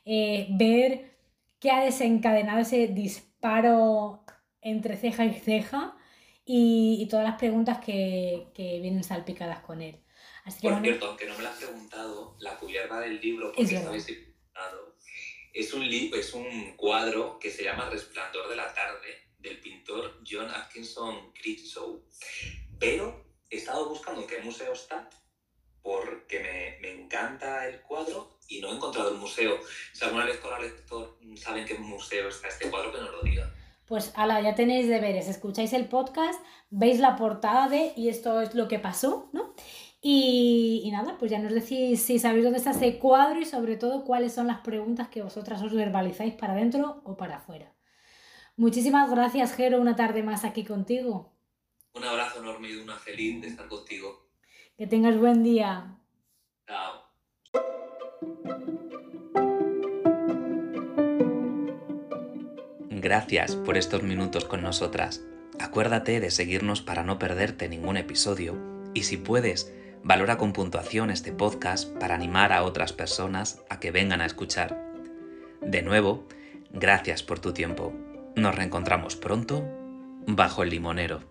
eh, 0.06 0.48
ver 0.52 1.18
qué 1.60 1.72
ha 1.72 1.84
desencadenado 1.84 2.60
ese 2.60 2.88
disparo 2.88 4.24
entre 4.62 4.96
ceja 4.96 5.26
y 5.26 5.34
ceja 5.34 5.98
y, 6.46 7.08
todas 7.10 7.26
las 7.26 7.38
preguntas 7.38 7.80
que 7.84 8.52
vienen 8.56 9.04
salpicadas 9.04 9.60
con 9.60 9.82
él. 9.82 10.04
Por 10.44 10.82
cierto, 10.82 11.06
aunque 11.08 11.26
no 11.26 11.38
me 11.38 11.44
lo 11.44 11.50
has 11.50 11.58
preguntado, 11.58 12.36
la 12.40 12.58
cubierta 12.58 13.00
del 13.00 13.22
libro, 13.22 13.54
porque 13.56 13.64
es, 13.96 14.08
es 15.54 15.74
un, 15.74 15.84
es 15.84 16.34
un 16.34 16.76
cuadro 16.76 17.40
que 17.40 17.50
se 17.50 17.64
llama 17.64 17.90
Resplandor 17.90 18.50
de 18.50 18.56
la 18.58 18.74
tarde 18.74 19.30
del 19.40 19.60
pintor 19.62 20.22
John 20.30 20.50
Atkinson 20.50 21.32
Critchow. 21.32 22.04
Pero 22.78 23.26
he 23.50 23.56
estado 23.56 23.88
buscando 23.88 24.22
en 24.22 24.28
qué 24.28 24.40
museo 24.40 24.74
está 24.74 25.10
porque 25.82 26.40
me, 26.40 26.80
me, 26.82 27.04
encanta 27.04 27.66
el 27.68 27.82
cuadro 27.82 28.38
y 28.50 28.60
no 28.60 28.70
he 28.70 28.76
encontrado 28.76 29.12
el 29.12 29.18
museo. 29.18 29.60
Si 29.94 30.04
alguna 30.04 30.26
lectora 30.26 30.58
o 30.58 30.62
lector 30.62 31.20
sabe 31.38 31.62
en 31.62 31.68
qué 31.68 31.76
museo 31.76 32.28
está 32.28 32.50
este 32.50 32.70
cuadro, 32.70 32.92
que 32.92 33.00
nos 33.00 33.12
lo 33.12 33.22
diga. 33.22 33.54
Pues 33.88 34.14
ala, 34.16 34.42
ya 34.42 34.56
tenéis 34.56 34.88
deberes, 34.88 35.28
escucháis 35.28 35.74
el 35.74 35.86
podcast, 35.88 36.40
veis 36.70 37.00
la 37.00 37.16
portada 37.16 37.68
de 37.70 37.94
y 37.96 38.10
esto 38.10 38.42
es 38.42 38.56
lo 38.56 38.68
que 38.68 38.80
pasó, 38.80 39.30
¿no? 39.34 39.54
Y, 40.06 40.90
nada, 40.92 41.18
pues 41.18 41.32
ya 41.32 41.40
nos 41.40 41.54
decís 41.54 42.02
si 42.02 42.20
sabéis 42.20 42.44
dónde 42.44 42.58
está 42.58 42.72
ese 42.72 43.00
cuadro 43.00 43.40
y 43.40 43.46
sobre 43.46 43.78
todo 43.78 44.04
cuáles 44.04 44.34
son 44.34 44.48
las 44.48 44.60
preguntas 44.60 45.08
que 45.08 45.22
vosotras 45.22 45.62
os 45.62 45.74
verbalizáis 45.74 46.34
para 46.34 46.54
adentro 46.54 47.02
o 47.06 47.16
para 47.16 47.38
afuera. 47.38 47.74
Muchísimas 48.58 49.10
gracias, 49.10 49.54
Jero, 49.54 49.80
una 49.80 49.96
tarde 49.96 50.22
más 50.22 50.44
aquí 50.44 50.66
contigo. 50.66 51.32
Un 51.94 52.04
abrazo 52.04 52.40
enorme 52.42 52.70
y 52.70 52.76
una 52.76 52.98
feliz 52.98 53.42
de 53.42 53.48
estar 53.48 53.70
contigo. 53.70 54.28
Que 54.78 54.88
tengas 54.88 55.18
buen 55.18 55.42
día. 55.42 55.98
Chao. 56.68 57.04
Gracias 63.04 63.58
por 63.58 63.78
estos 63.78 64.02
minutos 64.02 64.46
con 64.46 64.62
nosotras. 64.62 65.22
Acuérdate 65.60 66.20
de 66.20 66.32
seguirnos 66.32 66.82
para 66.82 67.04
no 67.04 67.20
perderte 67.20 67.70
ningún 67.70 67.98
episodio 67.98 68.58
y 68.96 69.04
si 69.04 69.18
puedes, 69.18 69.72
Valora 70.06 70.38
con 70.38 70.52
puntuación 70.52 71.12
este 71.12 71.32
podcast 71.32 71.90
para 71.98 72.16
animar 72.16 72.52
a 72.52 72.64
otras 72.64 72.92
personas 72.92 73.64
a 73.70 73.80
que 73.80 73.90
vengan 73.90 74.20
a 74.20 74.26
escuchar. 74.26 74.78
De 75.62 75.82
nuevo, 75.82 76.28
gracias 76.74 77.24
por 77.24 77.40
tu 77.40 77.54
tiempo. 77.54 77.94
Nos 78.36 78.54
reencontramos 78.54 79.16
pronto 79.16 79.64
bajo 80.28 80.64
el 80.64 80.72
limonero. 80.72 81.22